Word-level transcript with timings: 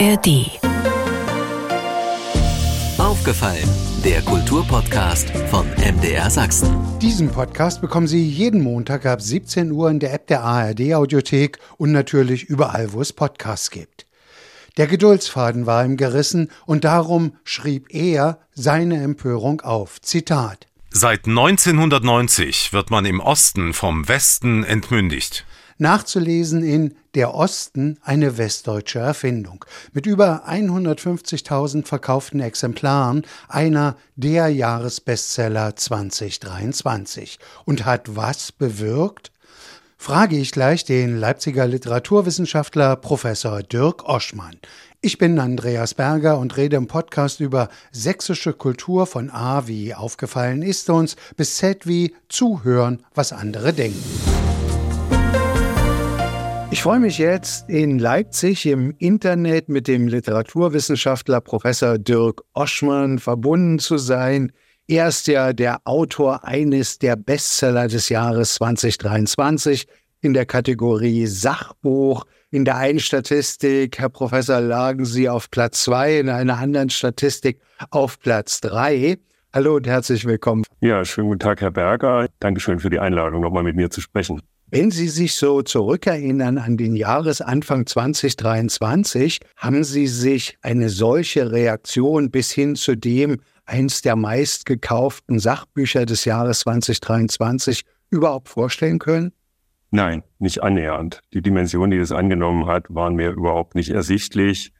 ARD. 0.00 0.50
Aufgefallen, 2.98 3.68
der 4.04 4.22
Kulturpodcast 4.22 5.30
von 5.50 5.68
MDR 5.76 6.30
Sachsen. 6.30 6.76
Diesen 7.00 7.30
Podcast 7.30 7.80
bekommen 7.80 8.08
Sie 8.08 8.28
jeden 8.28 8.60
Montag 8.60 9.06
ab 9.06 9.22
17 9.22 9.70
Uhr 9.70 9.90
in 9.90 10.00
der 10.00 10.12
App 10.12 10.26
der 10.26 10.42
ARD 10.42 10.94
Audiothek 10.94 11.58
und 11.76 11.92
natürlich 11.92 12.44
überall, 12.44 12.92
wo 12.92 13.00
es 13.02 13.12
Podcasts 13.12 13.70
gibt. 13.70 14.06
Der 14.78 14.88
Geduldsfaden 14.88 15.66
war 15.66 15.84
ihm 15.84 15.96
gerissen 15.96 16.50
und 16.66 16.82
darum 16.82 17.36
schrieb 17.44 17.94
er 17.94 18.40
seine 18.52 19.00
Empörung 19.00 19.60
auf. 19.60 20.00
Zitat. 20.00 20.66
Seit 20.90 21.28
1990 21.28 22.72
wird 22.72 22.90
man 22.90 23.04
im 23.04 23.20
Osten 23.20 23.72
vom 23.72 24.08
Westen 24.08 24.64
entmündigt 24.64 25.44
nachzulesen 25.78 26.62
in 26.62 26.94
Der 27.14 27.34
Osten, 27.34 27.98
eine 28.02 28.38
westdeutsche 28.38 28.98
Erfindung. 28.98 29.64
Mit 29.92 30.06
über 30.06 30.48
150.000 30.48 31.86
verkauften 31.86 32.40
Exemplaren 32.40 33.22
einer 33.48 33.96
der 34.16 34.48
Jahresbestseller 34.48 35.76
2023. 35.76 37.38
Und 37.64 37.84
hat 37.84 38.16
was 38.16 38.50
bewirkt? 38.50 39.30
Frage 39.96 40.36
ich 40.36 40.52
gleich 40.52 40.84
den 40.84 41.16
Leipziger 41.16 41.66
Literaturwissenschaftler 41.66 42.96
Professor 42.96 43.62
Dirk 43.62 44.04
Oschmann. 44.04 44.58
Ich 45.00 45.18
bin 45.18 45.38
Andreas 45.38 45.94
Berger 45.94 46.38
und 46.38 46.56
rede 46.56 46.76
im 46.76 46.88
Podcast 46.88 47.40
über 47.40 47.68
sächsische 47.92 48.52
Kultur 48.52 49.06
von 49.06 49.30
A 49.30 49.66
wie 49.66 49.94
aufgefallen 49.94 50.62
ist 50.62 50.90
uns 50.90 51.16
bis 51.36 51.56
Z 51.56 51.86
wie 51.86 52.14
zuhören, 52.28 53.02
was 53.14 53.32
andere 53.32 53.72
denken. 53.72 54.33
Ich 56.74 56.82
freue 56.82 56.98
mich 56.98 57.18
jetzt 57.18 57.70
in 57.70 58.00
Leipzig 58.00 58.66
im 58.66 58.96
Internet 58.98 59.68
mit 59.68 59.86
dem 59.86 60.08
Literaturwissenschaftler 60.08 61.40
Professor 61.40 61.98
Dirk 61.98 62.42
Oschmann 62.52 63.20
verbunden 63.20 63.78
zu 63.78 63.96
sein. 63.96 64.50
Er 64.88 65.06
ist 65.06 65.28
ja 65.28 65.52
der 65.52 65.82
Autor 65.84 66.44
eines 66.44 66.98
der 66.98 67.14
Bestseller 67.14 67.86
des 67.86 68.08
Jahres 68.08 68.56
2023 68.56 69.86
in 70.20 70.34
der 70.34 70.46
Kategorie 70.46 71.26
Sachbuch. 71.26 72.24
In 72.50 72.64
der 72.64 72.76
einen 72.76 72.98
Statistik, 72.98 74.00
Herr 74.00 74.08
Professor, 74.08 74.60
lagen 74.60 75.04
Sie 75.04 75.28
auf 75.28 75.52
Platz 75.52 75.84
zwei, 75.84 76.18
in 76.18 76.28
einer 76.28 76.58
anderen 76.58 76.90
Statistik 76.90 77.60
auf 77.90 78.18
Platz 78.18 78.60
drei. 78.60 79.18
Hallo 79.52 79.76
und 79.76 79.86
herzlich 79.86 80.24
willkommen. 80.24 80.64
Ja, 80.80 81.04
schönen 81.04 81.28
guten 81.28 81.38
Tag, 81.38 81.60
Herr 81.60 81.70
Berger. 81.70 82.26
Dankeschön 82.40 82.80
für 82.80 82.90
die 82.90 82.98
Einladung, 82.98 83.42
nochmal 83.42 83.62
mit 83.62 83.76
mir 83.76 83.90
zu 83.90 84.00
sprechen. 84.00 84.42
Wenn 84.74 84.90
Sie 84.90 85.06
sich 85.06 85.36
so 85.36 85.62
zurückerinnern 85.62 86.58
an 86.58 86.76
den 86.76 86.96
Jahresanfang 86.96 87.86
2023, 87.86 89.38
haben 89.56 89.84
Sie 89.84 90.08
sich 90.08 90.58
eine 90.62 90.88
solche 90.88 91.52
Reaktion 91.52 92.32
bis 92.32 92.50
hin 92.50 92.74
zu 92.74 92.96
dem 92.96 93.40
eins 93.66 94.02
der 94.02 94.16
meistgekauften 94.16 95.38
Sachbücher 95.38 96.06
des 96.06 96.24
Jahres 96.24 96.58
2023 96.62 97.84
überhaupt 98.10 98.48
vorstellen 98.48 98.98
können? 98.98 99.30
Nein, 99.92 100.24
nicht 100.40 100.64
annähernd. 100.64 101.20
Die 101.32 101.40
Dimensionen, 101.40 101.92
die 101.92 101.98
es 101.98 102.10
angenommen 102.10 102.66
hat, 102.66 102.86
waren 102.88 103.14
mir 103.14 103.30
überhaupt 103.30 103.76
nicht 103.76 103.90
ersichtlich. 103.90 104.72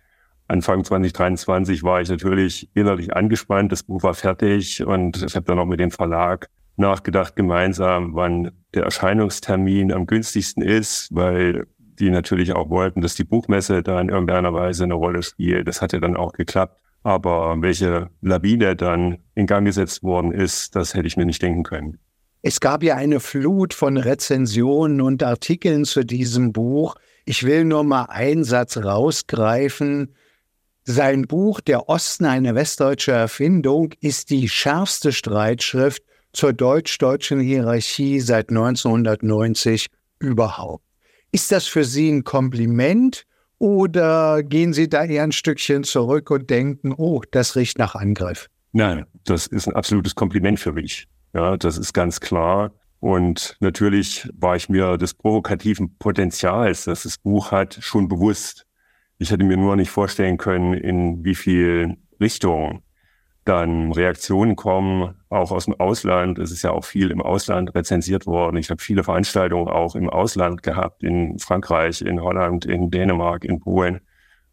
Anfang 0.48 0.83
2023 0.83 1.84
war 1.84 2.00
ich 2.00 2.09
natürlich 2.09 2.69
innerlich 2.75 3.15
angespannt. 3.15 3.70
Das 3.70 3.84
Buch 3.84 4.03
war 4.03 4.15
fertig 4.15 4.84
und 4.84 5.22
ich 5.22 5.37
habe 5.37 5.47
dann 5.47 5.61
auch 5.61 5.67
mit 5.67 5.78
dem 5.78 5.92
Verlag 5.92 6.48
nachgedacht 6.77 7.36
gemeinsam, 7.36 8.14
wann 8.14 8.53
der 8.75 8.84
Erscheinungstermin 8.84 9.92
am 9.92 10.06
günstigsten 10.06 10.62
ist, 10.62 11.08
weil 11.12 11.66
die 11.78 12.11
natürlich 12.11 12.53
auch 12.53 12.70
wollten, 12.70 13.00
dass 13.00 13.14
die 13.14 13.25
Buchmesse 13.25 13.83
da 13.83 14.00
in 14.00 14.08
irgendeiner 14.08 14.53
Weise 14.53 14.84
eine 14.84 14.94
Rolle 14.94 15.22
spielt. 15.22 15.69
Das 15.69 15.81
hat 15.81 15.92
ja 15.92 16.00
dann 16.00 16.16
auch 16.16 16.33
geklappt. 16.33 16.81
Aber 17.03 17.56
welche 17.61 18.08
Lawine 18.22 18.77
dann 18.77 19.19
in 19.34 19.47
Gang 19.47 19.66
gesetzt 19.66 20.03
worden 20.03 20.32
ist, 20.32 20.75
das 20.75 20.94
hätte 20.94 21.06
ich 21.06 21.16
mir 21.16 21.26
nicht 21.26 21.43
denken 21.43 21.62
können. 21.62 21.99
Es 22.41 22.60
gab 22.60 22.82
ja 22.82 22.97
eine 22.97 23.20
Flut 23.20 23.75
von 23.75 23.97
Rezensionen 23.97 25.00
und 25.00 25.22
Artikeln 25.22 25.84
zu 25.84 26.04
diesem 26.04 26.53
Buch. 26.53 26.97
Ich 27.25 27.44
will 27.44 27.65
nur 27.65 27.84
mal 27.84 28.06
einen 28.06 28.44
Satz 28.44 28.76
rausgreifen. 28.76 30.15
Sein 30.84 31.22
Buch 31.22 31.60
Der 31.60 31.88
Osten 31.88 32.26
eine 32.26 32.54
westdeutsche 32.54 33.12
Erfindung 33.12 33.94
ist 34.00 34.31
die 34.31 34.49
schärfste 34.49 35.12
Streitschrift 35.12 36.03
zur 36.34 36.53
deutsch-deutschen 36.53 37.41
Hierarchie 37.41 38.21
seit 38.21 38.50
1990 38.50 39.87
überhaupt. 40.19 40.84
Ist 41.33 41.50
das 41.50 41.67
für 41.67 41.84
Sie 41.84 42.11
ein 42.11 42.25
Kompliment 42.25 43.25
oder 43.59 44.43
gehen 44.43 44.73
Sie 44.73 44.89
da 44.89 45.05
eher 45.05 45.23
ein 45.23 45.33
Stückchen 45.33 45.84
zurück 45.84 46.31
und 46.31 46.50
denken, 46.50 46.93
oh, 46.97 47.23
das 47.31 47.56
riecht 47.56 47.78
nach 47.78 47.94
Angriff? 47.94 48.49
Nein, 48.73 49.06
das 49.25 49.47
ist 49.47 49.67
ein 49.67 49.75
absolutes 49.75 50.15
Kompliment 50.15 50.61
für 50.61 50.73
mich. 50.73 51.06
Ja, 51.33 51.56
das 51.56 51.78
ist 51.78 51.93
ganz 51.93 52.21
klar. 52.21 52.73
Und 53.00 53.56
natürlich 53.61 54.28
war 54.34 54.56
ich 54.56 54.69
mir 54.69 54.97
des 54.97 55.15
provokativen 55.15 55.97
Potenzials, 55.99 56.84
das 56.84 57.03
das 57.03 57.19
Buch 57.19 57.53
hat, 57.53 57.78
schon 57.81 58.09
bewusst. 58.09 58.67
Ich 59.19 59.31
hätte 59.31 59.44
mir 59.44 59.56
nur 59.56 59.77
nicht 59.77 59.91
vorstellen 59.91 60.39
können, 60.39 60.75
in 60.75 61.25
wie 61.25 61.34
viel 61.34 61.97
Richtungen 62.21 62.83
dann 63.44 63.93
Reaktionen 63.93 64.56
kommen, 64.56 65.15
auch 65.28 65.50
aus 65.50 65.66
dem 65.66 65.78
Ausland. 65.78 66.38
Es 66.38 66.50
ist 66.50 66.62
ja 66.62 66.71
auch 66.71 66.84
viel 66.84 67.10
im 67.10 67.21
Ausland 67.21 67.75
rezensiert 67.75 68.27
worden. 68.27 68.56
Ich 68.56 68.71
habe 68.71 68.82
viele 68.82 69.05
Veranstaltungen 69.05 69.69
auch 69.69 69.94
im 69.94 70.09
Ausland 70.09 70.62
gehabt, 70.62 71.03
in 71.03 71.38
Frankreich, 71.38 72.00
in 72.00 72.22
Holland, 72.22 72.65
in 72.65 72.91
Dänemark, 72.91 73.44
in 73.44 73.60
Polen. 73.60 74.00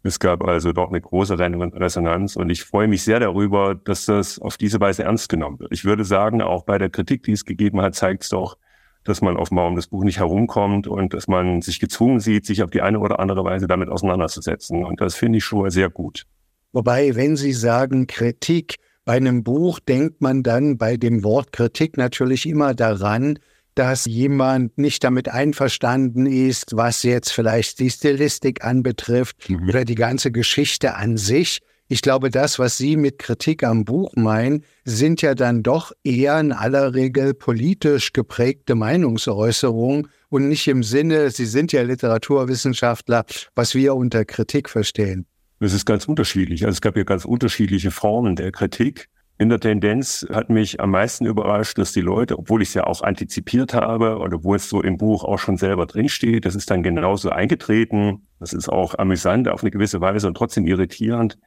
Es 0.04 0.20
gab 0.20 0.44
also 0.44 0.74
doch 0.74 0.90
eine 0.90 1.00
große 1.00 1.38
Resonanz 1.38 2.36
und 2.36 2.50
ich 2.50 2.64
freue 2.64 2.88
mich 2.88 3.04
sehr 3.04 3.20
darüber, 3.20 3.76
dass 3.76 4.06
das 4.06 4.40
auf 4.40 4.58
diese 4.58 4.80
Weise 4.80 5.04
ernst 5.04 5.30
genommen 5.30 5.60
wird. 5.60 5.72
Ich 5.72 5.86
würde 5.86 6.04
sagen, 6.06 6.42
auch 6.42 6.64
bei 6.64 6.80
der 6.80 6.90
Kritik, 6.90 7.24
die 7.24 7.34
es 7.34 7.46
gegeben 7.46 7.82
hat, 7.82 7.94
zeigt 7.94 8.24
es 8.24 8.30
doch, 8.30 8.58
dass 9.04 9.22
man 9.22 9.38
offenbar 9.38 9.68
um 9.68 9.76
das 9.76 9.88
Buch 9.88 10.04
nicht 10.04 10.18
herumkommt 10.18 10.88
und 10.88 11.14
dass 11.14 11.28
man 11.28 11.62
sich 11.62 11.80
gezwungen 11.80 12.20
sieht, 12.20 12.46
sich 12.46 12.64
auf 12.64 12.72
die 12.72 12.82
eine 12.82 13.00
oder 13.00 13.20
andere 13.20 13.44
Weise 13.44 13.68
damit 13.68 13.90
auseinanderzusetzen. 13.90 14.84
Und 14.84 15.02
das 15.02 15.16
finde 15.16 15.38
ich 15.38 15.44
schon 15.44 15.60
mal 15.60 15.72
sehr 15.72 15.90
gut. 15.90 16.26
Wobei, 16.74 17.16
wenn 17.16 17.36
Sie 17.36 17.54
sagen 17.54 18.08
Kritik, 18.08 18.76
bei 19.04 19.14
einem 19.14 19.44
Buch 19.44 19.80
denkt 19.80 20.22
man 20.22 20.44
dann 20.44 20.78
bei 20.78 20.96
dem 20.96 21.24
Wort 21.24 21.52
Kritik 21.52 21.98
natürlich 21.98 22.46
immer 22.46 22.74
daran, 22.74 23.40
dass 23.76 24.06
jemand 24.06 24.78
nicht 24.78 25.04
damit 25.04 25.30
einverstanden 25.30 26.26
ist, 26.26 26.76
was 26.76 27.04
jetzt 27.04 27.32
vielleicht 27.32 27.80
die 27.80 27.90
Stilistik 27.90 28.64
anbetrifft 28.64 29.50
mhm. 29.50 29.70
oder 29.70 29.86
die 29.86 29.96
ganze 29.96 30.32
Geschichte 30.32 30.96
an 30.96 31.18
sich. 31.18 31.60
Ich 31.88 32.02
glaube, 32.02 32.30
das, 32.30 32.58
was 32.58 32.78
Sie 32.78 32.96
mit 32.96 33.20
Kritik 33.20 33.64
am 33.64 33.84
Buch 33.84 34.14
meinen, 34.16 34.64
sind 34.86 35.22
ja 35.22 35.36
dann 35.36 35.62
doch 35.62 35.92
eher 36.04 36.40
in 36.40 36.54
aller 36.54 36.94
Regel 36.94 37.34
politisch 37.34 38.14
geprägte 38.14 38.76
Meinungsäußerungen 38.76 40.08
und 40.30 40.48
nicht 40.48 40.68
im 40.68 40.84
Sinne, 40.84 41.32
Sie 41.32 41.46
sind 41.46 41.74
ja 41.74 41.82
Literaturwissenschaftler, 41.82 43.26
was 43.56 43.76
wir 43.76 43.96
unter 43.96 44.24
Kritik 44.24 44.70
verstehen. 44.70 45.26
Es 45.64 45.74
ist 45.74 45.86
ganz 45.86 46.06
unterschiedlich. 46.06 46.66
Also 46.66 46.74
es 46.74 46.82
gab 46.82 46.98
ja 46.98 47.04
ganz 47.04 47.24
unterschiedliche 47.24 47.92
Formen 47.92 48.36
der 48.36 48.52
Kritik. 48.52 49.10
In 49.38 49.50
der 49.50 49.60
Tendenz 49.60 50.26
hat 50.32 50.50
mich 50.50 50.80
am 50.80 50.90
meisten 50.90 51.28
überrascht, 51.28 51.78
dass 51.78 51.92
die 51.92 52.02
Leute, 52.02 52.40
obwohl 52.40 52.64
ich 52.64 52.70
es 52.70 52.74
ja 52.74 52.86
auch 52.86 53.04
antizipiert 53.04 53.76
habe 53.76 54.18
und 54.18 54.34
obwohl 54.34 54.56
es 54.56 54.70
so 54.70 54.82
im 54.82 54.98
Buch 54.98 55.24
auch 55.24 55.38
schon 55.38 55.58
selber 55.58 55.86
drinsteht, 55.86 56.46
das 56.46 56.56
ist 56.56 56.72
dann 56.72 56.82
genauso 56.82 57.30
eingetreten. 57.30 58.28
Das 58.40 58.54
ist 58.54 58.70
auch 58.70 58.98
amüsant 58.98 59.48
auf 59.50 59.62
eine 59.62 59.70
gewisse 59.70 60.02
Weise 60.02 60.28
und 60.28 60.36
trotzdem 60.36 60.66
irritierend. 60.66 61.38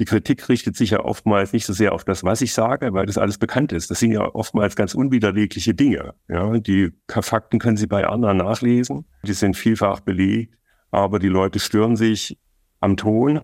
Die 0.00 0.04
Kritik 0.04 0.48
richtet 0.48 0.76
sich 0.76 0.90
ja 0.90 1.04
oftmals 1.04 1.52
nicht 1.52 1.66
so 1.66 1.72
sehr 1.72 1.92
auf 1.92 2.02
das, 2.04 2.24
was 2.24 2.40
ich 2.40 2.52
sage, 2.52 2.92
weil 2.92 3.06
das 3.06 3.18
alles 3.18 3.38
bekannt 3.38 3.70
ist. 3.70 3.88
Das 3.88 4.00
sind 4.00 4.10
ja 4.10 4.22
oftmals 4.34 4.74
ganz 4.74 4.94
unwiderlegliche 4.94 5.74
Dinge. 5.74 6.14
Ja, 6.28 6.58
die 6.58 6.90
Fakten 7.08 7.60
können 7.60 7.76
Sie 7.76 7.86
bei 7.86 8.04
anderen 8.04 8.38
nachlesen. 8.38 9.04
Die 9.22 9.32
sind 9.32 9.56
vielfach 9.56 10.00
belegt. 10.00 10.56
Aber 10.90 11.20
die 11.20 11.28
Leute 11.28 11.60
stören 11.60 11.94
sich 11.94 12.36
am 12.80 12.96
Ton 12.96 13.42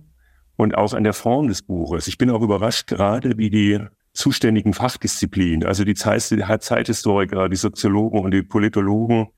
und 0.56 0.76
auch 0.76 0.94
an 0.94 1.05
der 1.05 1.12
Form 1.12 1.49
des 1.49 1.62
Buches. 1.62 2.06
Ich 2.06 2.19
bin 2.19 2.31
auch 2.31 2.43
überrascht 2.43 2.87
gerade, 2.87 3.38
wie 3.38 3.50
die 3.50 3.81
zuständigen 4.12 4.73
Fachdisziplinen, 4.73 5.67
also 5.67 5.85
die 5.85 5.94
Zeithistoriker, 5.94 7.49
die 7.49 7.56
Soziologen 7.56 8.20
und 8.20 8.32
die 8.32 8.43
Politologen, 8.43 9.29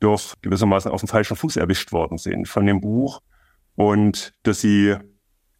doch 0.00 0.34
gewissermaßen 0.42 0.90
auf 0.90 1.00
dem 1.00 1.08
falschen 1.08 1.36
Fuß 1.36 1.56
erwischt 1.56 1.92
worden 1.92 2.18
sind 2.18 2.48
von 2.48 2.66
dem 2.66 2.80
Buch 2.80 3.20
und 3.76 4.34
dass 4.42 4.60
sie 4.60 4.96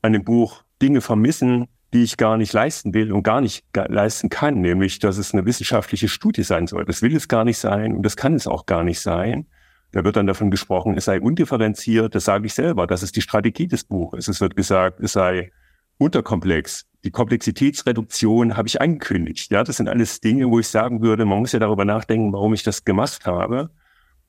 an 0.01 0.13
dem 0.13 0.25
Buch 0.25 0.65
Dinge 0.81 1.01
vermissen, 1.01 1.69
die 1.93 2.03
ich 2.03 2.17
gar 2.17 2.37
nicht 2.39 2.53
leisten 2.53 2.95
will 2.95 3.13
und 3.13 3.23
gar 3.23 3.41
nicht 3.41 3.65
leisten 3.75 4.31
kann, 4.31 4.61
nämlich, 4.61 4.99
dass 4.99 5.19
es 5.19 5.33
eine 5.33 5.45
wissenschaftliche 5.45 6.09
Studie 6.09 6.43
sein 6.43 6.67
soll. 6.67 6.85
Das 6.85 7.03
will 7.03 7.15
es 7.15 7.29
gar 7.29 7.45
nicht 7.45 7.59
sein 7.59 7.95
und 7.95 8.03
das 8.03 8.17
kann 8.17 8.35
es 8.35 8.47
auch 8.47 8.67
gar 8.67 8.83
nicht 8.83 9.01
sein. 9.01 9.47
Da 9.93 10.05
wird 10.05 10.17
dann 10.17 10.27
davon 10.27 10.51
gesprochen, 10.51 10.97
es 10.97 11.05
sei 11.05 11.21
undifferenziert. 11.21 12.15
Das 12.15 12.25
sage 12.25 12.47
ich 12.47 12.55
selber. 12.55 12.87
Das 12.87 13.03
ist 13.03 13.15
die 13.15 13.23
Strategie 13.23 13.69
des 13.69 13.85
Buches. 13.85 14.27
Es 14.29 14.41
wird 14.41 14.57
gesagt, 14.57 15.01
es 15.01 15.13
sei 15.13 15.53
unterkomplex. 15.99 16.87
Die 17.05 17.11
Komplexitätsreduktion 17.11 18.57
habe 18.57 18.69
ich 18.69 18.81
angekündigt. 18.81 19.51
Ja, 19.53 19.65
das 19.65 19.77
sind 19.77 19.89
alles 19.89 20.21
Dinge, 20.21 20.51
wo 20.51 20.59
ich 20.59 20.69
sagen 20.69 21.03
würde, 21.03 21.25
man 21.25 21.41
muss 21.41 21.53
ja 21.53 21.59
darüber 21.59 21.85
nachdenken, 21.85 22.33
warum 22.33 22.55
ich 22.55 22.63
das 22.63 22.85
gemacht 22.85 23.27
habe. 23.27 23.71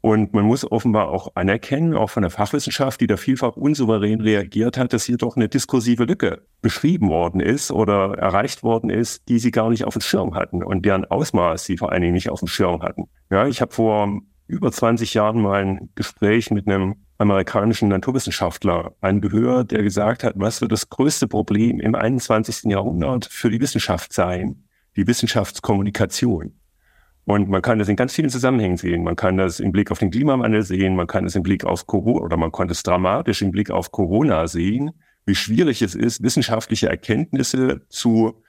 Und 0.01 0.33
man 0.33 0.43
muss 0.43 0.69
offenbar 0.69 1.07
auch 1.07 1.29
anerkennen, 1.35 1.95
auch 1.95 2.09
von 2.09 2.23
der 2.23 2.29
Fachwissenschaft, 2.29 2.99
die 2.99 3.07
da 3.07 3.15
vielfach 3.15 3.55
unsouverän 3.55 4.19
reagiert 4.19 4.77
hat, 4.77 4.91
dass 4.91 5.05
hier 5.05 5.15
doch 5.15 5.37
eine 5.37 5.47
diskursive 5.47 6.03
Lücke 6.03 6.45
beschrieben 6.61 7.07
worden 7.07 7.39
ist 7.39 7.71
oder 7.71 8.17
erreicht 8.17 8.63
worden 8.63 8.89
ist, 8.89 9.29
die 9.29 9.39
sie 9.39 9.51
gar 9.51 9.69
nicht 9.69 9.85
auf 9.85 9.93
dem 9.93 10.01
Schirm 10.01 10.35
hatten 10.35 10.61
und 10.61 10.83
deren 10.83 11.05
Ausmaß 11.05 11.63
sie 11.63 11.77
vor 11.77 11.93
allen 11.93 12.01
Dingen 12.01 12.15
nicht 12.15 12.29
auf 12.29 12.39
dem 12.39 12.49
Schirm 12.49 12.81
hatten. 12.81 13.05
Ja, 13.31 13.47
ich 13.47 13.61
habe 13.61 13.71
vor 13.71 14.19
über 14.47 14.71
20 14.71 15.13
Jahren 15.13 15.41
mal 15.41 15.61
ein 15.61 15.89
Gespräch 15.95 16.51
mit 16.51 16.67
einem 16.67 16.95
amerikanischen 17.17 17.89
Naturwissenschaftler 17.89 18.95
angehört, 19.01 19.71
der 19.71 19.83
gesagt 19.83 20.23
hat, 20.23 20.33
was 20.37 20.61
wird 20.61 20.71
das 20.71 20.89
größte 20.89 21.27
Problem 21.27 21.79
im 21.79 21.95
21. 21.95 22.63
Jahrhundert 22.71 23.25
für 23.25 23.49
die 23.49 23.61
Wissenschaft 23.61 24.13
sein? 24.13 24.63
Die 24.95 25.07
Wissenschaftskommunikation. 25.07 26.59
Und 27.25 27.49
man 27.49 27.61
kann 27.61 27.79
das 27.79 27.87
in 27.87 27.95
ganz 27.95 28.13
vielen 28.13 28.29
Zusammenhängen 28.29 28.77
sehen. 28.77 29.03
Man 29.03 29.15
kann 29.15 29.37
das 29.37 29.59
im 29.59 29.71
Blick 29.71 29.91
auf 29.91 29.99
den 29.99 30.11
Klimawandel 30.11 30.61
sehen, 30.63 30.95
man 30.95 31.07
kann 31.07 31.25
es 31.25 31.35
im 31.35 31.43
Blick 31.43 31.63
auf 31.63 31.87
Corona 31.87 32.25
oder 32.25 32.37
man 32.37 32.51
kann 32.51 32.69
es 32.69 32.83
dramatisch 32.83 33.41
im 33.41 33.51
Blick 33.51 33.71
auf 33.71 33.91
Corona 33.91 34.47
sehen, 34.47 34.91
wie 35.25 35.35
schwierig 35.35 35.81
es 35.81 35.95
ist, 35.95 36.21
wissenschaftliche 36.21 36.89
Erkenntnisse 36.89 37.81
zu 37.87 38.43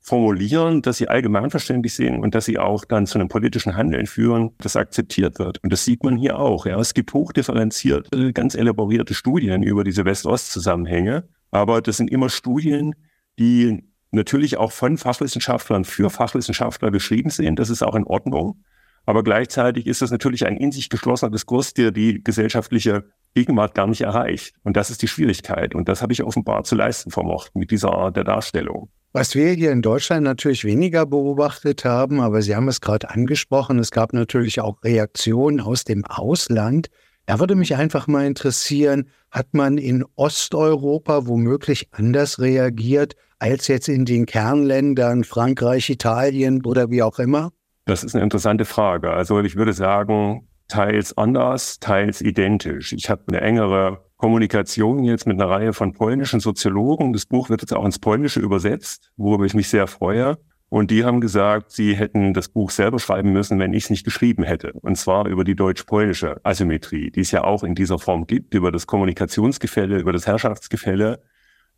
formulieren, 0.00 0.82
dass 0.82 0.96
sie 0.96 1.08
allgemeinverständlich 1.08 1.94
sind 1.94 2.20
und 2.20 2.34
dass 2.34 2.46
sie 2.46 2.58
auch 2.58 2.84
dann 2.84 3.06
zu 3.06 3.18
einem 3.18 3.28
politischen 3.28 3.76
Handeln 3.76 4.06
führen, 4.06 4.50
das 4.58 4.76
akzeptiert 4.76 5.38
wird. 5.38 5.62
Und 5.62 5.72
das 5.72 5.84
sieht 5.84 6.02
man 6.02 6.16
hier 6.16 6.38
auch. 6.38 6.66
Ja. 6.66 6.78
Es 6.80 6.94
gibt 6.94 7.12
hochdifferenzierte, 7.12 8.32
ganz 8.32 8.54
elaborierte 8.54 9.14
Studien 9.14 9.62
über 9.62 9.84
diese 9.84 10.04
West-Ost-Zusammenhänge, 10.04 11.28
aber 11.50 11.82
das 11.82 11.98
sind 11.98 12.10
immer 12.10 12.30
Studien, 12.30 12.94
die 13.38 13.84
natürlich 14.10 14.56
auch 14.56 14.72
von 14.72 14.96
Fachwissenschaftlern 14.96 15.84
für 15.84 16.10
Fachwissenschaftler 16.10 16.90
geschrieben 16.90 17.30
sind. 17.30 17.58
Das 17.58 17.70
ist 17.70 17.82
auch 17.82 17.94
in 17.94 18.04
Ordnung. 18.04 18.64
Aber 19.06 19.22
gleichzeitig 19.22 19.86
ist 19.86 20.02
das 20.02 20.10
natürlich 20.10 20.46
ein 20.46 20.56
in 20.56 20.72
sich 20.72 20.88
geschlossener 20.88 21.30
Diskurs, 21.30 21.74
der 21.74 21.90
die 21.90 22.22
gesellschaftliche 22.22 23.04
Gegenwart 23.34 23.74
gar 23.74 23.86
nicht 23.86 24.02
erreicht. 24.02 24.54
Und 24.62 24.76
das 24.76 24.90
ist 24.90 25.02
die 25.02 25.08
Schwierigkeit. 25.08 25.74
Und 25.74 25.88
das 25.88 26.02
habe 26.02 26.12
ich 26.12 26.22
offenbar 26.22 26.64
zu 26.64 26.74
leisten 26.74 27.10
vermocht 27.10 27.54
mit 27.54 27.70
dieser 27.70 27.92
Art 27.92 28.16
der 28.16 28.24
Darstellung. 28.24 28.90
Was 29.12 29.34
wir 29.34 29.50
hier 29.50 29.72
in 29.72 29.82
Deutschland 29.82 30.22
natürlich 30.22 30.64
weniger 30.64 31.04
beobachtet 31.04 31.84
haben, 31.84 32.20
aber 32.20 32.42
Sie 32.42 32.54
haben 32.54 32.68
es 32.68 32.80
gerade 32.80 33.10
angesprochen, 33.10 33.80
es 33.80 33.90
gab 33.90 34.12
natürlich 34.12 34.60
auch 34.60 34.84
Reaktionen 34.84 35.60
aus 35.60 35.82
dem 35.82 36.04
Ausland. 36.04 36.90
Da 37.26 37.40
würde 37.40 37.56
mich 37.56 37.74
einfach 37.74 38.06
mal 38.06 38.24
interessieren, 38.24 39.08
hat 39.32 39.48
man 39.52 39.78
in 39.78 40.04
Osteuropa 40.14 41.26
womöglich 41.26 41.88
anders 41.90 42.38
reagiert 42.38 43.16
als 43.40 43.66
jetzt 43.66 43.88
in 43.88 44.04
den 44.04 44.26
Kernländern 44.26 45.24
Frankreich, 45.24 45.90
Italien 45.90 46.64
oder 46.64 46.88
wie 46.90 47.02
auch 47.02 47.18
immer? 47.18 47.50
Das 47.86 48.04
ist 48.04 48.14
eine 48.14 48.22
interessante 48.22 48.64
Frage. 48.64 49.10
Also 49.10 49.40
ich 49.40 49.56
würde 49.56 49.72
sagen, 49.72 50.46
teils 50.68 51.18
anders, 51.18 51.80
teils 51.80 52.20
identisch. 52.20 52.92
Ich 52.92 53.10
habe 53.10 53.24
eine 53.26 53.40
engere 53.40 54.04
Kommunikation 54.20 55.02
jetzt 55.04 55.26
mit 55.26 55.40
einer 55.40 55.50
Reihe 55.50 55.72
von 55.72 55.92
polnischen 55.92 56.40
Soziologen. 56.40 57.12
Das 57.12 57.26
Buch 57.26 57.50
wird 57.50 57.62
jetzt 57.62 57.72
auch 57.72 57.84
ins 57.84 57.98
Polnische 57.98 58.40
übersetzt, 58.40 59.10
worüber 59.16 59.44
ich 59.44 59.54
mich 59.54 59.68
sehr 59.68 59.86
freue. 59.86 60.38
Und 60.68 60.92
die 60.92 61.04
haben 61.04 61.20
gesagt, 61.20 61.72
sie 61.72 61.96
hätten 61.96 62.32
das 62.32 62.48
Buch 62.48 62.70
selber 62.70 63.00
schreiben 63.00 63.32
müssen, 63.32 63.58
wenn 63.58 63.72
ich 63.72 63.84
es 63.84 63.90
nicht 63.90 64.04
geschrieben 64.04 64.44
hätte. 64.44 64.72
Und 64.82 64.96
zwar 64.96 65.26
über 65.26 65.42
die 65.42 65.56
deutsch-polnische 65.56 66.40
Asymmetrie, 66.44 67.10
die 67.10 67.20
es 67.20 67.32
ja 67.32 67.42
auch 67.42 67.64
in 67.64 67.74
dieser 67.74 67.98
Form 67.98 68.26
gibt, 68.26 68.54
über 68.54 68.70
das 68.70 68.86
Kommunikationsgefälle, 68.86 69.98
über 69.98 70.12
das 70.12 70.26
Herrschaftsgefälle 70.26 71.20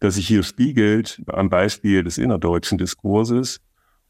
das 0.02 0.16
sich 0.16 0.26
hier 0.26 0.42
spiegelt 0.42 1.22
am 1.28 1.48
Beispiel 1.48 2.02
des 2.02 2.18
innerdeutschen 2.18 2.76
Diskurses. 2.76 3.60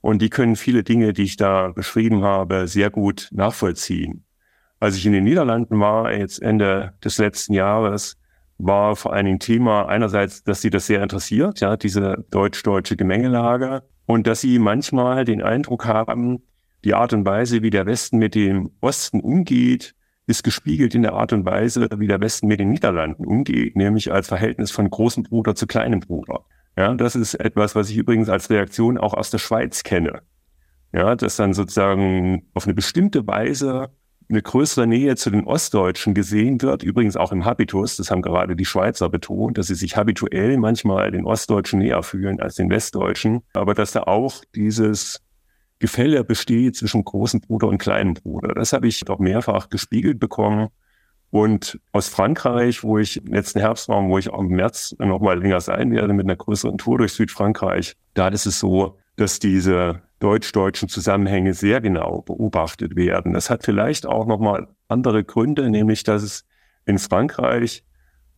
Und 0.01 0.23
die 0.23 0.31
können 0.31 0.57
viele 0.57 0.83
Dinge, 0.83 1.13
die 1.13 1.25
ich 1.25 1.37
da 1.37 1.69
beschrieben 1.69 2.25
habe, 2.25 2.67
sehr 2.67 2.89
gut 2.89 3.29
nachvollziehen. 3.31 4.25
Als 4.81 4.97
ich 4.97 5.05
in 5.05 5.13
den 5.13 5.25
Niederlanden 5.25 5.79
war, 5.79 6.11
jetzt 6.13 6.41
Ende 6.41 6.95
des 7.05 7.19
letzten 7.19 7.53
Jahres, 7.53 8.17
war 8.65 8.97
vor 8.97 9.13
allen 9.13 9.27
Dingen 9.27 9.41
Thema 9.41 9.87
einerseits, 9.89 10.45
dass 10.45 10.61
sie 10.61 10.71
das 10.71 10.87
sehr 10.87 11.03
interessiert, 11.03 11.61
ja, 11.61 11.77
diese 11.77 12.25
deutsch-deutsche 12.31 12.97
Gemengelage 12.97 13.83
und 14.07 14.27
dass 14.27 14.41
sie 14.41 14.59
manchmal 14.59 15.25
den 15.25 15.43
Eindruck 15.43 15.87
haben, 15.87 16.43
die 16.85 16.95
Art 16.95 17.13
und 17.13 17.25
Weise, 17.25 17.63
wie 17.63 17.71
der 17.71 17.87
Westen 17.87 18.19
mit 18.19 18.35
dem 18.35 18.71
Osten 18.81 19.21
umgeht, 19.21 19.95
ist 20.27 20.45
gespiegelt 20.45 20.95
in 20.95 21.03
der 21.03 21.15
Art 21.15 21.33
und 21.33 21.45
Weise, 21.45 21.89
wie 21.97 22.07
der 22.07 22.21
Westen 22.21 22.47
mit 22.47 22.61
den 22.61 22.71
Niederlanden 22.71 23.25
umgeht, 23.25 23.77
nämlich 23.77 24.13
als 24.13 24.29
Verhältnis 24.29 24.71
von 24.71 24.89
großem 24.89 25.25
Bruder 25.25 25.55
zu 25.55 25.67
kleinem 25.67 26.01
Bruder. 26.01 26.45
Ja, 26.77 26.95
das 26.95 27.17
ist 27.17 27.35
etwas, 27.35 27.75
was 27.75 27.91
ich 27.91 27.97
übrigens 27.97 28.29
als 28.29 28.49
Reaktion 28.49 28.99
auch 28.99 29.15
aus 29.15 29.31
der 29.31 29.39
Schweiz 29.39 29.83
kenne. 29.83 30.23
Ja, 30.93 31.17
dass 31.17 31.37
dann 31.37 31.55
sozusagen 31.55 32.47
auf 32.55 32.65
eine 32.65 32.75
bestimmte 32.75 33.27
Weise 33.27 33.91
eine 34.33 34.43
größere 34.43 34.87
Nähe 34.87 35.15
zu 35.17 35.31
den 35.31 35.45
Ostdeutschen 35.45 36.15
gesehen 36.15 36.61
wird, 36.63 36.83
übrigens 36.83 37.17
auch 37.17 37.33
im 37.33 37.45
Habitus, 37.45 37.97
das 37.97 38.11
haben 38.11 38.23
gerade 38.23 38.57
die 38.57 38.65
Schweizer 38.65 39.09
betont, 39.09 39.59
dass 39.59 39.67
sie 39.67 39.75
sich 39.75 39.97
habituell 39.97 40.57
manchmal 40.57 41.11
den 41.11 41.27
Ostdeutschen 41.27 41.79
näher 41.79 42.03
fühlen 42.03 42.41
als 42.41 42.57
den 42.57 42.71
Westdeutschen, 42.71 43.43
aber 43.53 43.75
dass 43.75 43.93
da 43.93 44.05
auch 44.05 44.43
dieses 44.55 45.21
Gefälle 45.79 46.25
besteht 46.25 46.77
zwischen 46.77 47.05
großen 47.05 47.41
Bruder 47.41 47.69
und 47.69 47.79
kleinen 47.79 48.15
Bruder. 48.15 48.55
Das 48.55 48.73
habe 48.73 48.89
ich 48.89 49.01
doch 49.01 49.19
mehrfach 49.19 49.69
gespiegelt 49.69 50.19
bekommen. 50.19 50.69
Und 51.31 51.81
aus 51.93 52.09
Frankreich, 52.09 52.85
wo 52.85 52.99
ich 52.99 53.23
letzten 53.25 53.59
Herbst 53.61 53.89
war, 53.89 54.07
wo 54.07 54.19
ich 54.19 54.31
auch 54.31 54.41
im 54.41 54.49
März 54.49 54.95
noch 54.99 55.21
mal 55.21 55.41
länger 55.41 55.61
sein 55.61 55.91
werde 55.91 56.13
mit 56.13 56.27
einer 56.27 56.37
größeren 56.37 56.79
Tour 56.79 56.99
durch 56.99 57.15
Südfrankreich, 57.15 57.97
da 58.15 58.29
ist 58.29 58.47
es 58.47 58.59
so, 58.59 58.99
dass 59.17 59.39
diese 59.39 60.03
deutsch-deutschen 60.23 60.89
Zusammenhänge 60.89 61.55
sehr 61.55 61.81
genau 61.81 62.23
beobachtet 62.23 62.97
werden. 62.97 63.33
Das 63.33 63.51
hat 63.51 63.65
vielleicht 63.65 64.07
auch 64.07 64.27
noch 64.27 64.39
mal 64.39 64.69
andere 64.89 65.25
Gründe, 65.25 65.71
nämlich 65.71 66.05
dass 66.05 66.23
es 66.23 66.47
in 66.85 66.99
Frankreich 66.99 67.85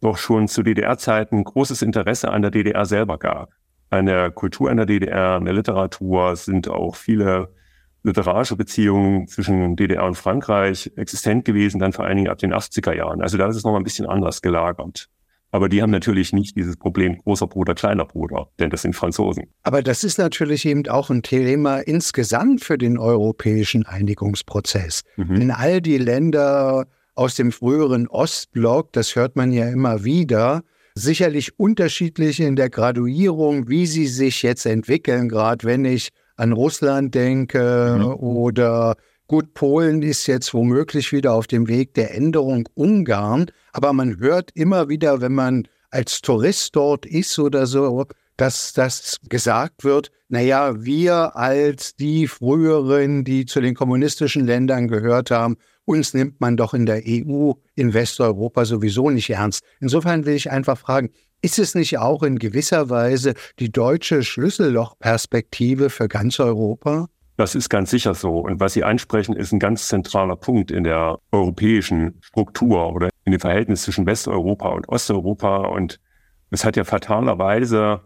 doch 0.01 0.17
schon 0.17 0.49
zu 0.49 0.63
DDR-Zeiten 0.63 1.45
großes 1.45 1.83
Interesse 1.83 2.31
an 2.31 2.43
der 2.43 2.51
DDR 2.51 2.85
selber 2.85 3.19
gab 3.19 3.51
eine 3.95 4.31
Kultur 4.31 4.71
in 4.71 4.77
der 4.77 4.87
DDR, 4.87 5.37
eine 5.37 5.53
Literatur, 5.53 6.37
sind 6.37 6.69
auch 6.69 6.97
viele 6.97 7.55
literarische 8.03 8.57
Beziehungen 8.57 9.27
zwischen 9.29 9.77
DDR 9.77 10.05
und 10.05 10.17
Frankreich 10.17 10.93
existent 10.97 11.45
gewesen, 11.45 11.79
dann 11.79 11.93
vor 11.93 12.05
allen 12.05 12.17
Dingen 12.17 12.29
ab 12.29 12.39
den 12.39 12.53
80er 12.53 12.95
Jahren. 12.95 13.23
Also 13.23 13.39
da 13.39 13.49
ist 13.49 13.57
es 13.57 13.65
noch 13.65 13.73
mal 13.73 13.79
ein 13.79 13.85
bisschen 13.85 14.07
anders 14.07 14.43
gelagert. 14.43 15.09
Aber 15.55 15.69
die 15.69 15.83
haben 15.83 15.91
natürlich 15.91 16.33
nicht 16.33 16.57
dieses 16.57 16.77
Problem 16.77 17.19
großer 17.19 17.47
Bruder, 17.47 17.77
kleiner 17.77 18.05
Bruder, 18.05 18.49
denn 18.59 18.71
das 18.71 18.83
sind 18.83 18.97
Franzosen. 18.97 19.45
Aber 19.63 19.83
das 19.83 20.03
ist 20.03 20.19
natürlich 20.19 20.67
eben 20.67 20.85
auch 20.89 21.11
ein 21.11 21.23
Thema 21.23 21.79
insgesamt 21.79 22.65
für 22.65 22.77
den 22.77 22.99
europäischen 22.99 23.87
Einigungsprozess. 23.87 25.05
Mhm. 25.15 25.37
In 25.37 25.51
all 25.53 25.81
die 25.81 25.99
Länder 25.99 26.89
aus 27.15 27.37
dem 27.37 27.53
früheren 27.53 28.09
Ostblock, 28.09 28.93
das 28.95 29.15
hört 29.15 29.37
man 29.37 29.53
ja 29.53 29.69
immer 29.69 30.03
wieder, 30.03 30.65
sicherlich 30.97 31.57
unterschiedlich 31.57 32.41
in 32.41 32.57
der 32.57 32.69
Graduierung, 32.69 33.69
wie 33.69 33.87
sie 33.87 34.09
sich 34.09 34.43
jetzt 34.43 34.67
entwickeln, 34.67 35.29
gerade 35.29 35.65
wenn 35.65 35.85
ich 35.85 36.09
an 36.35 36.51
Russland 36.51 37.15
denke 37.15 37.99
mhm. 38.01 38.07
oder 38.07 38.97
gut, 39.29 39.55
Polen 39.55 40.03
ist 40.03 40.27
jetzt 40.27 40.53
womöglich 40.53 41.13
wieder 41.13 41.33
auf 41.33 41.47
dem 41.47 41.69
Weg 41.69 41.95
der 41.95 42.13
Änderung 42.13 42.69
Ungarn, 42.75 43.47
aber 43.75 43.93
man 43.93 44.19
hört 44.21 44.51
immer 44.55 44.89
wieder, 44.89 45.21
wenn 45.21 45.35
man 45.35 45.69
als 45.91 46.23
Tourist 46.23 46.75
dort 46.77 47.05
ist 47.05 47.39
oder 47.39 47.67
so, 47.67 48.07
dass 48.37 48.73
das 48.73 49.19
gesagt 49.29 49.85
wird, 49.85 50.11
naja, 50.29 50.83
wir 50.85 51.37
als 51.37 51.95
die 51.97 52.27
früheren, 52.27 53.25
die 53.25 53.47
zu 53.47 53.61
den 53.61 53.75
kommunistischen 53.75 54.47
Ländern 54.47 54.89
gehört 54.89 55.31
haben, 55.31 55.57
uns 55.85 56.15
nimmt 56.15 56.41
man 56.41 56.57
doch 56.57 56.73
in 56.73 56.87
der 56.87 57.03
EU, 57.07 57.53
in 57.75 57.93
Westeuropa 57.93 58.65
sowieso 58.65 59.11
nicht 59.11 59.31
ernst. 59.31 59.63
Insofern 59.81 60.25
will 60.25 60.35
ich 60.35 60.51
einfach 60.51 60.79
fragen, 60.79 61.11
ist 61.43 61.59
es 61.59 61.75
nicht 61.75 61.99
auch 61.99 62.23
in 62.23 62.39
gewisser 62.39 62.89
Weise 62.91 63.35
die 63.59 63.71
deutsche 63.71 64.23
Schlüssellochperspektive 64.23 65.91
für 65.91 66.09
ganz 66.09 66.41
Europa? 66.41 67.09
Das 67.37 67.57
ist 67.57 67.69
ganz 67.69 67.91
sicher 67.91 68.15
so. 68.15 68.39
Und 68.39 68.61
was 68.61 68.75
Sie 68.75 68.85
ansprechen, 68.85 69.35
ist 69.35 69.53
ein 69.53 69.59
ganz 69.59 69.89
zentraler 69.89 70.37
Punkt 70.37 70.71
in 70.71 70.85
der 70.85 71.19
europäischen 71.33 72.19
Struktur 72.23 72.95
oder 72.95 73.11
in 73.25 73.33
dem 73.33 73.41
Verhältnis 73.41 73.83
zwischen 73.83 74.07
Westeuropa 74.07 74.69
und 74.69 74.89
Osteuropa. 74.89 75.67
Und 75.67 76.01
es 76.51 76.65
hat 76.65 76.77
ja 76.77 76.85
fatalerweise 76.85 78.03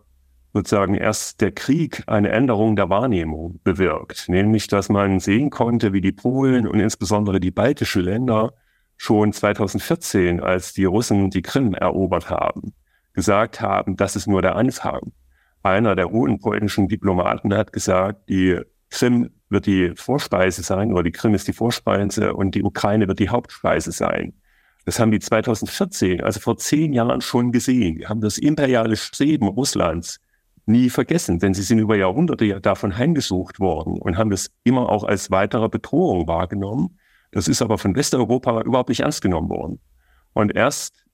sozusagen 0.52 0.94
erst 0.94 1.40
der 1.40 1.52
Krieg 1.52 2.02
eine 2.06 2.30
Änderung 2.30 2.76
der 2.76 2.88
Wahrnehmung 2.88 3.60
bewirkt, 3.64 4.28
nämlich 4.28 4.66
dass 4.66 4.88
man 4.88 5.20
sehen 5.20 5.50
konnte, 5.50 5.92
wie 5.92 6.00
die 6.00 6.12
Polen 6.12 6.66
und 6.66 6.80
insbesondere 6.80 7.40
die 7.40 7.50
baltischen 7.50 8.02
Länder 8.02 8.54
schon 8.96 9.32
2014, 9.32 10.40
als 10.40 10.72
die 10.72 10.84
Russen 10.84 11.30
die 11.30 11.42
Krim 11.42 11.74
erobert 11.74 12.30
haben, 12.30 12.72
gesagt 13.12 13.60
haben, 13.60 13.96
das 13.96 14.16
ist 14.16 14.26
nur 14.26 14.42
der 14.42 14.56
Anfang. 14.56 15.12
Einer 15.62 15.94
der 15.94 16.10
hohen 16.10 16.40
polnischen 16.40 16.88
Diplomaten 16.88 17.54
hat 17.54 17.72
gesagt, 17.72 18.28
die 18.28 18.60
Krim 18.90 19.30
wird 19.50 19.66
die 19.66 19.92
Vorspeise 19.94 20.62
sein 20.62 20.92
oder 20.92 21.02
die 21.02 21.12
Krim 21.12 21.34
ist 21.34 21.46
die 21.46 21.52
Vorspeise 21.52 22.34
und 22.34 22.54
die 22.54 22.62
Ukraine 22.62 23.06
wird 23.06 23.18
die 23.18 23.28
Hauptspeise 23.28 23.92
sein. 23.92 24.34
Das 24.88 24.98
haben 24.98 25.10
die 25.10 25.18
2014, 25.18 26.22
also 26.22 26.40
vor 26.40 26.56
zehn 26.56 26.94
Jahren 26.94 27.20
schon 27.20 27.52
gesehen. 27.52 27.98
Wir 27.98 28.08
haben 28.08 28.22
das 28.22 28.38
imperiale 28.38 28.96
Streben 28.96 29.46
Russlands 29.46 30.18
nie 30.64 30.88
vergessen, 30.88 31.38
denn 31.38 31.52
sie 31.52 31.60
sind 31.60 31.78
über 31.78 31.94
Jahrhunderte 31.94 32.46
ja 32.46 32.58
davon 32.58 32.96
heimgesucht 32.96 33.60
worden 33.60 33.98
und 34.00 34.16
haben 34.16 34.30
das 34.30 34.50
immer 34.64 34.88
auch 34.88 35.04
als 35.04 35.30
weitere 35.30 35.68
Bedrohung 35.68 36.26
wahrgenommen. 36.26 36.98
Das 37.32 37.48
ist 37.48 37.60
aber 37.60 37.76
von 37.76 37.94
Westeuropa 37.96 38.62
überhaupt 38.62 38.88
nicht 38.88 39.00
ernst 39.00 39.20
genommen 39.20 39.50
worden. 39.50 39.78
Und 40.32 40.56
erst 40.56 41.04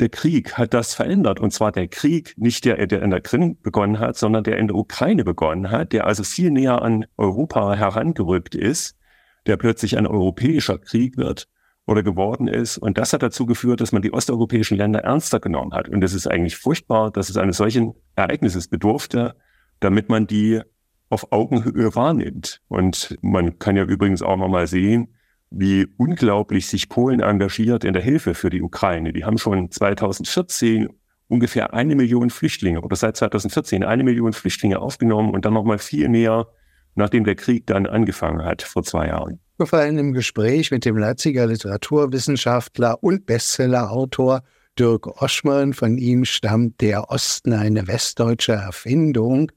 der 0.00 0.10
Krieg 0.10 0.58
hat 0.58 0.74
das 0.74 0.92
verändert. 0.92 1.40
Und 1.40 1.54
zwar 1.54 1.72
der 1.72 1.88
Krieg, 1.88 2.34
nicht 2.36 2.66
der, 2.66 2.86
der 2.86 3.00
in 3.00 3.08
der 3.08 3.22
Krim 3.22 3.56
begonnen 3.62 4.00
hat, 4.00 4.18
sondern 4.18 4.44
der 4.44 4.58
in 4.58 4.68
der 4.68 4.76
Ukraine 4.76 5.24
begonnen 5.24 5.70
hat, 5.70 5.94
der 5.94 6.06
also 6.06 6.24
viel 6.24 6.50
näher 6.50 6.82
an 6.82 7.06
Europa 7.16 7.72
herangerückt 7.72 8.54
ist, 8.54 8.98
der 9.46 9.56
plötzlich 9.56 9.96
ein 9.96 10.06
europäischer 10.06 10.76
Krieg 10.76 11.16
wird 11.16 11.48
oder 11.88 12.02
geworden 12.02 12.48
ist. 12.48 12.76
Und 12.76 12.98
das 12.98 13.14
hat 13.14 13.22
dazu 13.22 13.46
geführt, 13.46 13.80
dass 13.80 13.92
man 13.92 14.02
die 14.02 14.12
osteuropäischen 14.12 14.76
Länder 14.76 15.00
ernster 15.00 15.40
genommen 15.40 15.72
hat. 15.72 15.88
Und 15.88 16.04
es 16.04 16.12
ist 16.12 16.26
eigentlich 16.26 16.56
furchtbar, 16.56 17.10
dass 17.10 17.30
es 17.30 17.38
eines 17.38 17.56
solchen 17.56 17.94
Ereignisses 18.14 18.68
bedurfte, 18.68 19.34
damit 19.80 20.10
man 20.10 20.26
die 20.26 20.60
auf 21.08 21.32
Augenhöhe 21.32 21.94
wahrnimmt. 21.94 22.60
Und 22.68 23.16
man 23.22 23.58
kann 23.58 23.76
ja 23.76 23.84
übrigens 23.84 24.20
auch 24.20 24.36
nochmal 24.36 24.66
sehen, 24.66 25.14
wie 25.50 25.86
unglaublich 25.96 26.66
sich 26.66 26.90
Polen 26.90 27.20
engagiert 27.20 27.84
in 27.84 27.94
der 27.94 28.02
Hilfe 28.02 28.34
für 28.34 28.50
die 28.50 28.60
Ukraine. 28.60 29.14
Die 29.14 29.24
haben 29.24 29.38
schon 29.38 29.70
2014 29.70 30.90
ungefähr 31.28 31.72
eine 31.72 31.96
Million 31.96 32.28
Flüchtlinge 32.28 32.82
oder 32.82 32.96
seit 32.96 33.16
2014 33.16 33.82
eine 33.82 34.04
Million 34.04 34.34
Flüchtlinge 34.34 34.78
aufgenommen 34.78 35.32
und 35.32 35.46
dann 35.46 35.54
nochmal 35.54 35.78
viel 35.78 36.10
mehr, 36.10 36.48
nachdem 36.96 37.24
der 37.24 37.34
Krieg 37.34 37.66
dann 37.66 37.86
angefangen 37.86 38.44
hat 38.44 38.60
vor 38.60 38.82
zwei 38.82 39.06
Jahren. 39.06 39.40
Gefallen 39.58 39.98
im 39.98 40.12
Gespräch 40.12 40.70
mit 40.70 40.84
dem 40.84 40.96
Leipziger 40.96 41.44
Literaturwissenschaftler 41.46 43.02
und 43.02 43.26
Bestsellerautor 43.26 44.42
Dirk 44.78 45.20
Oschmann. 45.20 45.72
Von 45.72 45.98
ihm 45.98 46.24
stammt 46.24 46.80
Der 46.80 47.10
Osten 47.10 47.52
eine 47.52 47.88
westdeutsche 47.88 48.52
Erfindung. 48.52 49.50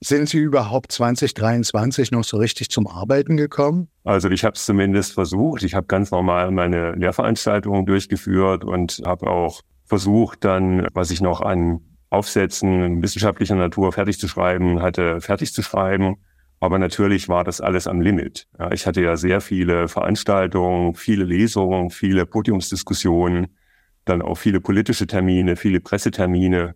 Sind 0.00 0.28
Sie 0.28 0.38
überhaupt 0.38 0.90
2023 0.90 2.10
noch 2.10 2.24
so 2.24 2.38
richtig 2.38 2.68
zum 2.68 2.88
Arbeiten 2.88 3.36
gekommen? 3.36 3.86
Also 4.02 4.28
ich 4.28 4.44
habe 4.44 4.54
es 4.56 4.64
zumindest 4.64 5.12
versucht. 5.12 5.62
Ich 5.62 5.74
habe 5.76 5.86
ganz 5.86 6.10
normal 6.10 6.50
meine 6.50 6.90
Lehrveranstaltungen 6.96 7.86
durchgeführt 7.86 8.64
und 8.64 9.02
habe 9.06 9.28
auch 9.28 9.60
versucht, 9.84 10.42
dann, 10.44 10.88
was 10.94 11.12
ich 11.12 11.20
noch 11.20 11.40
an 11.40 11.80
Aufsätzen 12.10 13.00
wissenschaftlicher 13.02 13.54
Natur 13.54 13.92
fertig 13.92 14.18
zu 14.18 14.26
schreiben 14.26 14.82
hatte, 14.82 15.20
fertig 15.20 15.54
zu 15.54 15.62
schreiben. 15.62 16.16
Aber 16.64 16.78
natürlich 16.78 17.28
war 17.28 17.44
das 17.44 17.60
alles 17.60 17.86
am 17.86 18.00
Limit. 18.00 18.48
Ja, 18.58 18.72
ich 18.72 18.86
hatte 18.86 19.02
ja 19.02 19.18
sehr 19.18 19.42
viele 19.42 19.86
Veranstaltungen, 19.86 20.94
viele 20.94 21.24
Lesungen, 21.24 21.90
viele 21.90 22.24
Podiumsdiskussionen, 22.24 23.48
dann 24.06 24.22
auch 24.22 24.36
viele 24.36 24.62
politische 24.62 25.06
Termine, 25.06 25.56
viele 25.56 25.80
Pressetermine. 25.80 26.74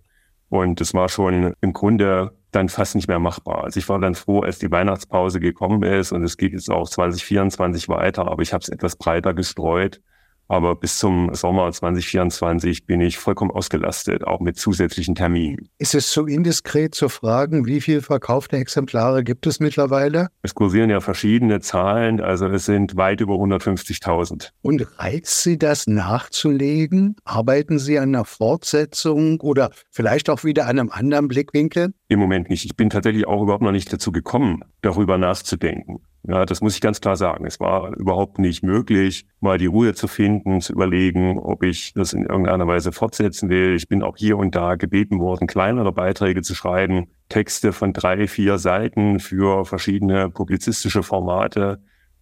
Und 0.50 0.82
es 0.82 0.92
war 0.92 1.08
schon 1.08 1.54
im 1.62 1.72
Grunde 1.72 2.36
dann 2.50 2.68
fast 2.68 2.96
nicht 2.96 3.08
mehr 3.08 3.18
machbar. 3.18 3.64
Also 3.64 3.80
ich 3.80 3.88
war 3.88 3.98
dann 3.98 4.14
froh, 4.14 4.40
als 4.40 4.58
die 4.58 4.70
Weihnachtspause 4.70 5.40
gekommen 5.40 5.82
ist 5.82 6.12
und 6.12 6.22
es 6.22 6.36
geht 6.36 6.52
jetzt 6.52 6.70
auch 6.70 6.86
2024 6.86 7.88
weiter, 7.88 8.28
aber 8.28 8.42
ich 8.42 8.52
habe 8.52 8.60
es 8.60 8.68
etwas 8.68 8.94
breiter 8.94 9.32
gestreut 9.32 10.02
aber 10.48 10.74
bis 10.74 10.98
zum 10.98 11.34
Sommer 11.34 11.70
2024 11.70 12.86
bin 12.86 13.00
ich 13.00 13.18
vollkommen 13.18 13.50
ausgelastet, 13.50 14.26
auch 14.26 14.40
mit 14.40 14.58
zusätzlichen 14.58 15.14
Terminen. 15.14 15.68
Ist 15.78 15.94
es 15.94 16.10
so 16.10 16.26
indiskret 16.26 16.94
zu 16.94 17.08
fragen, 17.08 17.66
wie 17.66 17.80
viel 17.80 18.00
verkaufte 18.00 18.56
Exemplare 18.56 19.22
gibt 19.22 19.46
es 19.46 19.60
mittlerweile? 19.60 20.28
Es 20.42 20.54
kursieren 20.54 20.90
ja 20.90 21.00
verschiedene 21.00 21.60
Zahlen, 21.60 22.20
also 22.20 22.46
es 22.46 22.64
sind 22.64 22.96
weit 22.96 23.20
über 23.20 23.34
150.000. 23.34 24.50
Und 24.62 24.86
reizt 24.98 25.42
Sie 25.42 25.58
das 25.58 25.86
nachzulegen? 25.86 27.16
Arbeiten 27.24 27.78
Sie 27.78 27.98
an 27.98 28.14
einer 28.14 28.24
Fortsetzung 28.24 29.40
oder 29.40 29.70
vielleicht 29.90 30.30
auch 30.30 30.44
wieder 30.44 30.66
an 30.66 30.78
einem 30.78 30.90
anderen 30.90 31.28
Blickwinkel? 31.28 31.92
Im 32.08 32.18
Moment 32.18 32.48
nicht. 32.48 32.64
Ich 32.64 32.76
bin 32.76 32.90
tatsächlich 32.90 33.26
auch 33.26 33.42
überhaupt 33.42 33.62
noch 33.62 33.72
nicht 33.72 33.92
dazu 33.92 34.12
gekommen, 34.12 34.64
darüber 34.80 35.18
nachzudenken. 35.18 36.00
Ja, 36.24 36.44
das 36.44 36.60
muss 36.60 36.74
ich 36.74 36.80
ganz 36.80 37.00
klar 37.00 37.16
sagen. 37.16 37.46
Es 37.46 37.60
war 37.60 37.96
überhaupt 37.96 38.38
nicht 38.38 38.62
möglich, 38.62 39.26
mal 39.40 39.56
die 39.56 39.66
Ruhe 39.66 39.94
zu 39.94 40.08
finden, 40.08 40.60
zu 40.60 40.72
überlegen, 40.72 41.38
ob 41.38 41.62
ich 41.62 41.94
das 41.94 42.12
in 42.12 42.26
irgendeiner 42.26 42.66
Weise 42.66 42.92
fortsetzen 42.92 43.48
will. 43.48 43.74
Ich 43.74 43.88
bin 43.88 44.02
auch 44.02 44.16
hier 44.16 44.36
und 44.36 44.54
da 44.54 44.74
gebeten 44.74 45.20
worden, 45.20 45.46
kleinere 45.46 45.92
Beiträge 45.92 46.42
zu 46.42 46.54
schreiben, 46.54 47.06
Texte 47.28 47.72
von 47.72 47.92
drei, 47.92 48.26
vier 48.26 48.58
Seiten 48.58 49.20
für 49.20 49.64
verschiedene 49.64 50.28
publizistische 50.28 51.02
Formate. 51.02 51.80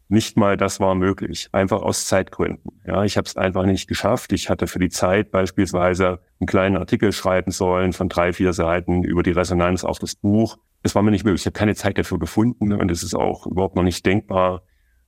Nicht 0.09 0.37
mal 0.37 0.57
das 0.57 0.79
war 0.79 0.95
möglich, 0.95 1.49
einfach 1.51 1.83
aus 1.83 2.05
Zeitgründen. 2.07 2.81
Ja, 2.87 3.03
ich 3.03 3.17
habe 3.17 3.27
es 3.27 3.37
einfach 3.37 3.65
nicht 3.65 3.89
geschafft. 3.89 4.33
Ich 4.33 4.49
hatte 4.49 4.69
für 4.69 4.79
die 4.79 4.89
Zeit 4.89 5.33
beispielsweise 5.33 6.21
einen 6.39 6.47
kleinen 6.47 6.77
Artikel 6.77 7.11
schreiben 7.11 7.51
sollen 7.51 7.93
von 7.93 8.09
drei, 8.09 8.33
vier 8.33 8.53
Seiten 8.53 9.03
über 9.03 9.25
die 9.25 9.33
Resonanz 9.33 9.83
auf 9.83 9.99
das 9.99 10.15
Buch. 10.15 10.59
Es 10.87 10.95
war 10.95 11.03
mir 11.03 11.11
nicht 11.11 11.25
möglich. 11.25 11.43
Ich 11.43 11.47
habe 11.47 11.59
keine 11.59 11.75
Zeit 11.75 11.99
dafür 11.99 12.21
gefunden 12.21 12.73
und 12.73 12.91
es 12.93 13.03
ist 13.03 13.17
auch 13.17 13.45
überhaupt 13.45 13.75
noch 13.75 13.83
nicht 13.83 14.07
denkbar, 14.07 14.63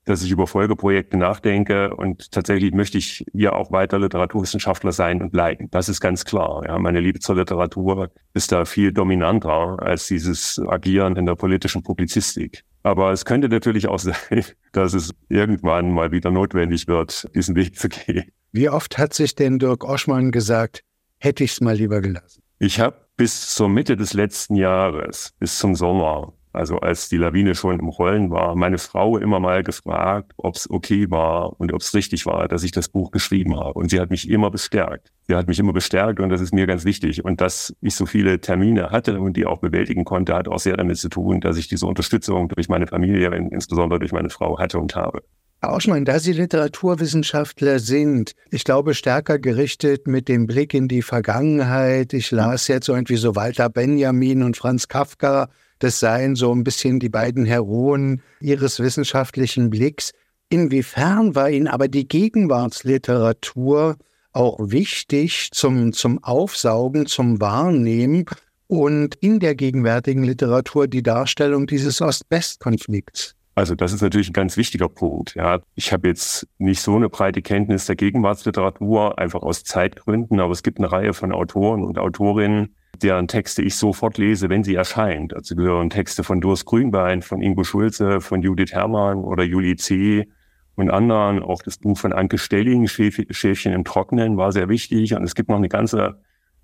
dass 0.07 0.25
ich 0.25 0.31
über 0.33 0.49
Folgeprojekte 0.49 1.17
nachdenke 1.17 1.95
und 1.95 2.33
tatsächlich 2.33 2.75
möchte 2.75 2.99
ich 2.99 3.25
hier 3.33 3.55
auch 3.55 3.71
weiter 3.71 4.01
Literaturwissenschaftler 4.01 4.91
sein 4.91 5.23
und 5.23 5.31
bleiben. 5.31 5.71
Das 5.71 5.89
ist 5.89 6.01
ganz 6.01 6.25
klar. 6.25 6.65
Ja, 6.67 6.81
meine 6.81 6.99
Liebe 6.99 7.21
zur 7.21 7.37
Literatur 7.37 8.11
ist 8.35 8.51
da 8.51 8.65
viel 8.65 8.93
dominanter 8.93 9.77
als 9.81 10.09
dieses 10.09 10.61
Agieren 10.67 11.15
in 11.15 11.27
der 11.27 11.37
politischen 11.37 11.85
Publizistik. 11.85 12.65
Aber 12.83 13.13
es 13.13 13.25
könnte 13.25 13.49
natürlich 13.49 13.87
auch 13.87 13.99
sein, 14.01 14.45
dass 14.73 14.95
es 14.95 15.15
irgendwann 15.29 15.93
mal 15.93 16.11
wieder 16.11 16.33
notwendig 16.33 16.89
wird, 16.89 17.29
diesen 17.37 17.55
Weg 17.55 17.79
zu 17.79 17.89
gehen. 17.89 18.25
Wie 18.51 18.69
oft 18.69 18.99
hat 18.99 19.15
sich 19.15 19.37
denn 19.37 19.61
Dirk 19.61 19.85
Oschmann 19.85 20.33
gesagt, 20.33 20.83
hätte 21.19 21.45
ich 21.45 21.53
es 21.53 21.61
mal 21.61 21.77
lieber 21.77 22.01
gelassen? 22.01 22.43
Ich 22.59 22.81
habe 22.81 23.08
bis 23.19 23.53
zur 23.53 23.69
Mitte 23.69 23.97
des 23.97 24.15
letzten 24.15 24.55
Jahres, 24.55 25.35
bis 25.41 25.59
zum 25.59 25.75
Sommer, 25.75 26.33
also 26.53 26.79
als 26.79 27.09
die 27.09 27.17
Lawine 27.17 27.57
schon 27.57 27.81
im 27.81 27.89
Rollen 27.89 28.31
war, 28.31 28.55
meine 28.55 28.79
Frau 28.79 29.19
immer 29.19 29.41
mal 29.41 29.65
gefragt, 29.65 30.33
ob 30.37 30.55
es 30.55 30.71
okay 30.71 31.11
war 31.11 31.61
und 31.61 31.73
ob 31.73 31.81
es 31.81 31.93
richtig 31.95 32.27
war, 32.27 32.47
dass 32.47 32.63
ich 32.63 32.71
das 32.71 32.89
Buch 32.89 33.11
geschrieben 33.11 33.59
habe. 33.59 33.73
Und 33.75 33.91
sie 33.91 33.99
hat 33.99 34.11
mich 34.11 34.31
immer 34.31 34.53
bestärkt. 34.53 35.13
Sie 35.27 35.35
hat 35.35 35.49
mich 35.49 35.59
immer 35.59 35.73
bestärkt 35.73 36.21
und 36.21 36.29
das 36.29 36.41
ist 36.41 36.55
mir 36.55 36.69
ganz 36.69 36.85
wichtig. 36.85 37.25
Und 37.25 37.41
dass 37.41 37.75
ich 37.81 37.97
so 37.97 38.07
viele 38.07 38.41
Termine 38.41 38.91
hatte 38.91 39.21
und 39.21 39.37
die 39.37 39.47
auch 39.47 39.59
bewältigen 39.59 40.05
konnte, 40.05 40.35
hat 40.35 40.47
auch 40.47 40.61
sehr 40.61 40.77
damit 40.77 40.99
zu 40.99 41.09
tun, 41.09 41.41
dass 41.41 41.57
ich 41.57 41.67
diese 41.67 41.87
Unterstützung 41.87 42.49
durch 42.49 42.69
meine 42.69 42.87
Familie, 42.87 43.35
insbesondere 43.35 43.99
durch 43.99 44.13
meine 44.13 44.31
Frau, 44.31 44.61
hatte 44.61 44.79
und 44.79 44.95
habe. 44.95 45.25
Herr 45.61 45.73
Auschmann, 45.73 46.05
da 46.05 46.21
Sie 46.21 46.35
Literaturwissenschaftler 46.35 47.81
sind, 47.81 48.37
ich 48.53 48.63
glaube 48.63 48.95
stärker 48.95 49.41
gerichtet 49.41 50.07
mit 50.07 50.29
dem 50.29 50.47
Blick 50.47 50.73
in 50.73 50.87
die 50.87 51.03
Vergangenheit. 51.03 52.13
Ich 52.13 52.31
las 52.31 52.69
jetzt 52.69 52.89
irgendwie 52.89 53.17
so 53.17 53.35
Walter 53.35 53.69
Benjamin 53.69 54.45
und 54.45 54.57
Franz 54.57 54.87
Kafka. 54.87 55.51
Das 55.81 55.99
seien 55.99 56.37
so 56.37 56.55
ein 56.55 56.63
bisschen 56.63 57.01
die 57.01 57.09
beiden 57.09 57.45
Heroen 57.45 58.23
Ihres 58.41 58.79
wissenschaftlichen 58.79 59.69
Blicks. 59.69 60.13
Inwiefern 60.49 61.35
war 61.35 61.51
Ihnen 61.51 61.67
aber 61.67 61.89
die 61.89 62.07
Gegenwartsliteratur 62.07 63.97
auch 64.33 64.61
wichtig 64.61 65.51
zum, 65.51 65.93
zum 65.93 66.23
Aufsaugen, 66.23 67.07
zum 67.07 67.41
Wahrnehmen 67.41 68.27
und 68.69 69.17
in 69.17 69.41
der 69.41 69.57
gegenwärtigen 69.57 70.23
Literatur 70.23 70.87
die 70.87 71.03
Darstellung 71.03 71.67
dieses 71.67 72.01
Ost-West-Konflikts? 72.01 73.35
Also 73.59 73.75
das 73.75 73.93
ist 73.93 74.03
natürlich 74.03 74.31
ein 74.31 74.35
ganz 74.35 74.57
wichtiger 74.57 74.89
Punkt. 74.89 75.35
Ja, 75.35 75.59
ich 75.75 75.93
habe 75.93 76.07
jetzt 76.07 76.47
nicht 76.59 76.81
so 76.81 76.95
eine 76.95 77.09
breite 77.09 77.43
Kenntnis 77.43 77.87
der 77.87 77.97
Gegenwartsliteratur, 77.97 79.19
einfach 79.19 79.43
aus 79.43 79.65
Zeitgründen, 79.65 80.39
aber 80.39 80.53
es 80.53 80.63
gibt 80.63 80.79
eine 80.79 80.93
Reihe 80.93 81.13
von 81.13 81.33
Autoren 81.33 81.83
und 81.83 81.99
Autorinnen, 81.99 82.77
deren 83.03 83.27
Texte 83.27 83.63
ich 83.63 83.75
sofort 83.75 84.17
lese, 84.17 84.49
wenn 84.49 84.63
sie 84.63 84.77
erscheint. 84.77 85.35
Also 85.35 85.57
gehören 85.57 85.91
Texte 85.91 86.23
von 86.23 86.41
Durst 86.41 86.67
Grünbein, 86.67 87.21
von 87.21 87.43
Ingo 87.43 87.65
Schulze, 87.65 88.21
von 88.21 88.43
Judith 88.43 88.71
Herrmann 88.71 89.25
oder 89.25 89.43
Julie 89.43 89.75
C. 89.75 90.29
und 90.77 90.89
anderen. 90.89 91.43
Auch 91.43 91.61
das 91.61 91.79
Buch 91.79 91.99
von 91.99 92.13
Anke 92.13 92.39
Stelling, 92.39 92.87
Schäfchen 92.87 93.73
im 93.73 93.83
Trocknen, 93.83 94.37
war 94.37 94.53
sehr 94.53 94.69
wichtig. 94.69 95.15
Und 95.15 95.25
es 95.25 95.35
gibt 95.35 95.49
noch 95.49 95.57
eine 95.57 95.69
ganze 95.69 96.21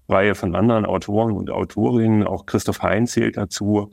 Reihe 0.08 0.36
von 0.36 0.54
anderen 0.54 0.86
Autoren 0.86 1.32
und 1.32 1.50
Autorinnen, 1.50 2.22
auch 2.22 2.46
Christoph 2.46 2.82
Hein 2.82 3.08
zählt 3.08 3.36
dazu, 3.36 3.90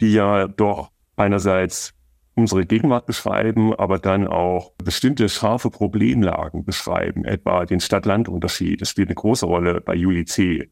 die 0.00 0.14
ja 0.14 0.48
doch 0.48 0.92
einerseits 1.14 1.92
unsere 2.38 2.64
Gegenwart 2.64 3.06
beschreiben, 3.06 3.74
aber 3.74 3.98
dann 3.98 4.26
auch 4.26 4.72
bestimmte 4.82 5.28
scharfe 5.28 5.70
Problemlagen 5.70 6.64
beschreiben, 6.64 7.24
etwa 7.24 7.66
den 7.66 7.80
Stadt-Land-Unterschied. 7.80 8.80
Das 8.80 8.90
spielt 8.90 9.08
eine 9.08 9.16
große 9.16 9.44
Rolle 9.44 9.80
bei 9.80 9.94
Juli 9.94 10.24
C. 10.24 10.70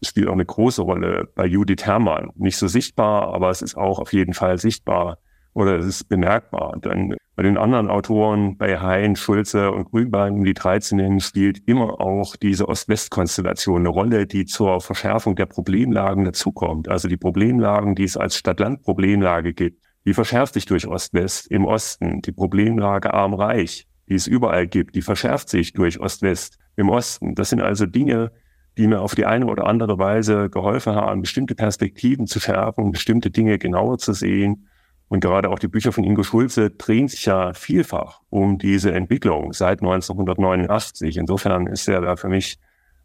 Es 0.00 0.08
spielt 0.08 0.28
auch 0.28 0.34
eine 0.34 0.44
große 0.44 0.82
Rolle 0.82 1.28
bei 1.34 1.46
Judith 1.46 1.86
Herrmann. 1.86 2.30
Nicht 2.34 2.58
so 2.58 2.68
sichtbar, 2.68 3.34
aber 3.34 3.48
es 3.48 3.62
ist 3.62 3.76
auch 3.76 3.98
auf 3.98 4.12
jeden 4.12 4.34
Fall 4.34 4.58
sichtbar 4.58 5.18
oder 5.54 5.78
es 5.78 5.86
ist 5.86 6.08
bemerkbar. 6.10 6.76
Dann 6.82 7.16
bei 7.34 7.42
den 7.42 7.56
anderen 7.56 7.88
Autoren, 7.88 8.58
bei 8.58 8.78
Hein, 8.78 9.16
Schulze 9.16 9.72
und 9.72 9.90
Grünbein, 9.90 10.34
um 10.34 10.44
die 10.44 10.52
13 10.52 11.20
spielt 11.20 11.66
immer 11.66 11.98
auch 11.98 12.36
diese 12.36 12.68
Ost-West-Konstellation 12.68 13.80
eine 13.80 13.88
Rolle, 13.88 14.26
die 14.26 14.44
zur 14.44 14.82
Verschärfung 14.82 15.34
der 15.34 15.46
Problemlagen 15.46 16.24
dazukommt. 16.24 16.90
Also 16.90 17.08
die 17.08 17.16
Problemlagen, 17.16 17.94
die 17.94 18.04
es 18.04 18.18
als 18.18 18.36
Stadt-Land-Problemlage 18.36 19.54
gibt 19.54 19.85
die 20.06 20.14
verschärft 20.14 20.54
sich 20.54 20.64
durch 20.66 20.86
Ost-West 20.86 21.50
im 21.50 21.64
Osten. 21.64 22.22
Die 22.22 22.32
Problemlage 22.32 23.12
arm-reich, 23.12 23.86
die 24.08 24.14
es 24.14 24.28
überall 24.28 24.68
gibt, 24.68 24.94
die 24.94 25.02
verschärft 25.02 25.48
sich 25.48 25.72
durch 25.72 26.00
Ost-West 26.00 26.58
im 26.76 26.88
Osten. 26.88 27.34
Das 27.34 27.50
sind 27.50 27.60
also 27.60 27.86
Dinge, 27.86 28.30
die 28.78 28.86
mir 28.86 29.00
auf 29.00 29.14
die 29.14 29.26
eine 29.26 29.46
oder 29.46 29.66
andere 29.66 29.98
Weise 29.98 30.48
geholfen 30.48 30.94
haben, 30.94 31.22
bestimmte 31.22 31.54
Perspektiven 31.54 32.26
zu 32.26 32.38
schärfen, 32.38 32.92
bestimmte 32.92 33.30
Dinge 33.30 33.58
genauer 33.58 33.98
zu 33.98 34.12
sehen 34.12 34.68
Und 35.08 35.20
gerade 35.20 35.50
auch 35.50 35.58
die 35.58 35.68
Bücher 35.68 35.92
von 35.92 36.04
Ingo 36.04 36.22
Schulze 36.22 36.70
drehen 36.70 37.08
sich 37.08 37.26
ja 37.26 37.52
vielfach 37.52 38.22
um 38.28 38.58
diese 38.58 38.92
Entwicklung 38.92 39.52
seit 39.52 39.80
1989. 39.80 41.16
Insofern 41.16 41.66
ist 41.66 41.88
er 41.88 42.16
für 42.16 42.28
mich 42.28 42.58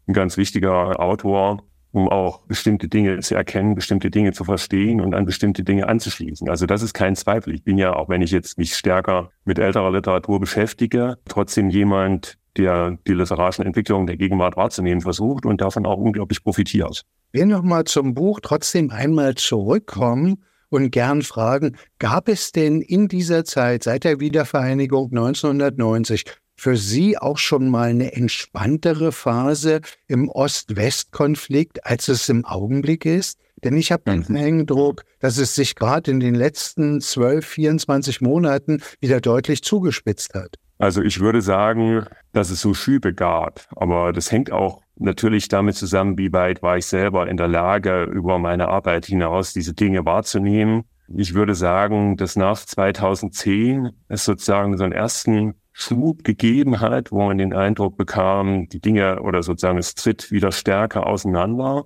ein 0.08 0.12
ganz 0.12 0.36
wichtiger 0.36 1.00
Autor, 1.00 1.62
um 1.92 2.08
auch 2.08 2.46
bestimmte 2.46 2.88
Dinge 2.88 3.20
zu 3.20 3.34
erkennen, 3.34 3.74
bestimmte 3.74 4.10
Dinge 4.10 4.32
zu 4.32 4.44
verstehen 4.44 5.00
und 5.00 5.14
an 5.14 5.24
bestimmte 5.24 5.62
Dinge 5.62 5.88
anzuschließen. 5.88 6.48
Also 6.48 6.66
das 6.66 6.82
ist 6.82 6.94
kein 6.94 7.14
Zweifel. 7.14 7.54
Ich 7.54 7.62
bin 7.62 7.78
ja, 7.78 7.94
auch 7.94 8.08
wenn 8.08 8.22
ich 8.22 8.30
jetzt 8.30 8.58
mich 8.58 8.74
stärker 8.74 9.30
mit 9.44 9.58
älterer 9.58 9.92
Literatur 9.92 10.40
beschäftige, 10.40 11.18
trotzdem 11.28 11.70
jemand, 11.70 12.38
der 12.56 12.98
die 13.06 13.12
literarischen 13.12 13.64
Entwicklungen 13.64 14.06
der 14.06 14.16
Gegenwart 14.16 14.56
wahrzunehmen 14.56 15.00
versucht 15.00 15.46
und 15.46 15.60
davon 15.60 15.86
auch 15.86 15.98
unglaublich 15.98 16.42
profitiert. 16.42 17.02
Wir 17.30 17.46
nochmal 17.46 17.84
zum 17.84 18.14
Buch 18.14 18.40
trotzdem 18.42 18.90
einmal 18.90 19.34
zurückkommen 19.36 20.44
und 20.68 20.90
gern 20.90 21.22
fragen, 21.22 21.76
gab 21.98 22.28
es 22.28 22.52
denn 22.52 22.80
in 22.80 23.08
dieser 23.08 23.44
Zeit 23.44 23.84
seit 23.84 24.04
der 24.04 24.20
Wiedervereinigung 24.20 25.10
1990 25.10 26.24
für 26.62 26.76
Sie 26.76 27.18
auch 27.18 27.38
schon 27.38 27.68
mal 27.68 27.88
eine 27.90 28.12
entspanntere 28.12 29.10
Phase 29.10 29.80
im 30.06 30.28
Ost-West-Konflikt, 30.28 31.84
als 31.84 32.06
es 32.06 32.28
im 32.28 32.44
Augenblick 32.44 33.04
ist? 33.04 33.40
Denn 33.64 33.76
ich 33.76 33.90
habe 33.90 34.04
den 34.06 34.24
mhm. 34.28 34.36
Eindruck, 34.36 35.02
dass 35.18 35.38
es 35.38 35.56
sich 35.56 35.74
gerade 35.74 36.12
in 36.12 36.20
den 36.20 36.36
letzten 36.36 37.00
12, 37.00 37.44
24 37.44 38.20
Monaten 38.20 38.80
wieder 39.00 39.20
deutlich 39.20 39.64
zugespitzt 39.64 40.34
hat. 40.34 40.54
Also 40.78 41.02
ich 41.02 41.18
würde 41.18 41.42
sagen, 41.42 42.06
dass 42.32 42.50
es 42.50 42.60
so 42.60 42.74
Schübe 42.74 43.12
gab. 43.12 43.66
Aber 43.74 44.12
das 44.12 44.30
hängt 44.30 44.52
auch 44.52 44.82
natürlich 44.94 45.48
damit 45.48 45.74
zusammen, 45.74 46.16
wie 46.16 46.32
weit 46.32 46.62
war 46.62 46.76
ich 46.76 46.86
selber 46.86 47.28
in 47.28 47.38
der 47.38 47.48
Lage, 47.48 48.04
über 48.04 48.38
meine 48.38 48.68
Arbeit 48.68 49.06
hinaus 49.06 49.52
diese 49.52 49.74
Dinge 49.74 50.04
wahrzunehmen. 50.04 50.84
Ich 51.08 51.34
würde 51.34 51.56
sagen, 51.56 52.16
dass 52.16 52.36
nach 52.36 52.56
2010 52.56 53.90
es 54.06 54.24
sozusagen 54.24 54.78
so 54.78 54.84
einen 54.84 54.92
ersten 54.92 55.54
Schub 55.82 56.24
gegeben 56.24 56.80
hat, 56.80 57.12
wo 57.12 57.26
man 57.26 57.38
den 57.38 57.52
Eindruck 57.52 57.96
bekam, 57.96 58.68
die 58.68 58.80
Dinge 58.80 59.20
oder 59.22 59.42
sozusagen 59.42 59.78
es 59.78 59.94
tritt 59.94 60.30
wieder 60.30 60.52
stärker 60.52 61.06
auseinander. 61.06 61.84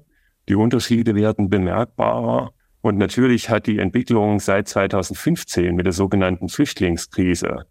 Die 0.48 0.54
Unterschiede 0.54 1.14
werden 1.14 1.48
bemerkbarer. 1.50 2.52
Und 2.80 2.98
natürlich 2.98 3.50
hat 3.50 3.66
die 3.66 3.78
Entwicklung 3.78 4.38
seit 4.38 4.68
2015 4.68 5.74
mit 5.74 5.86
der 5.86 5.92
sogenannten 5.92 6.48
Flüchtlingskrise 6.48 7.66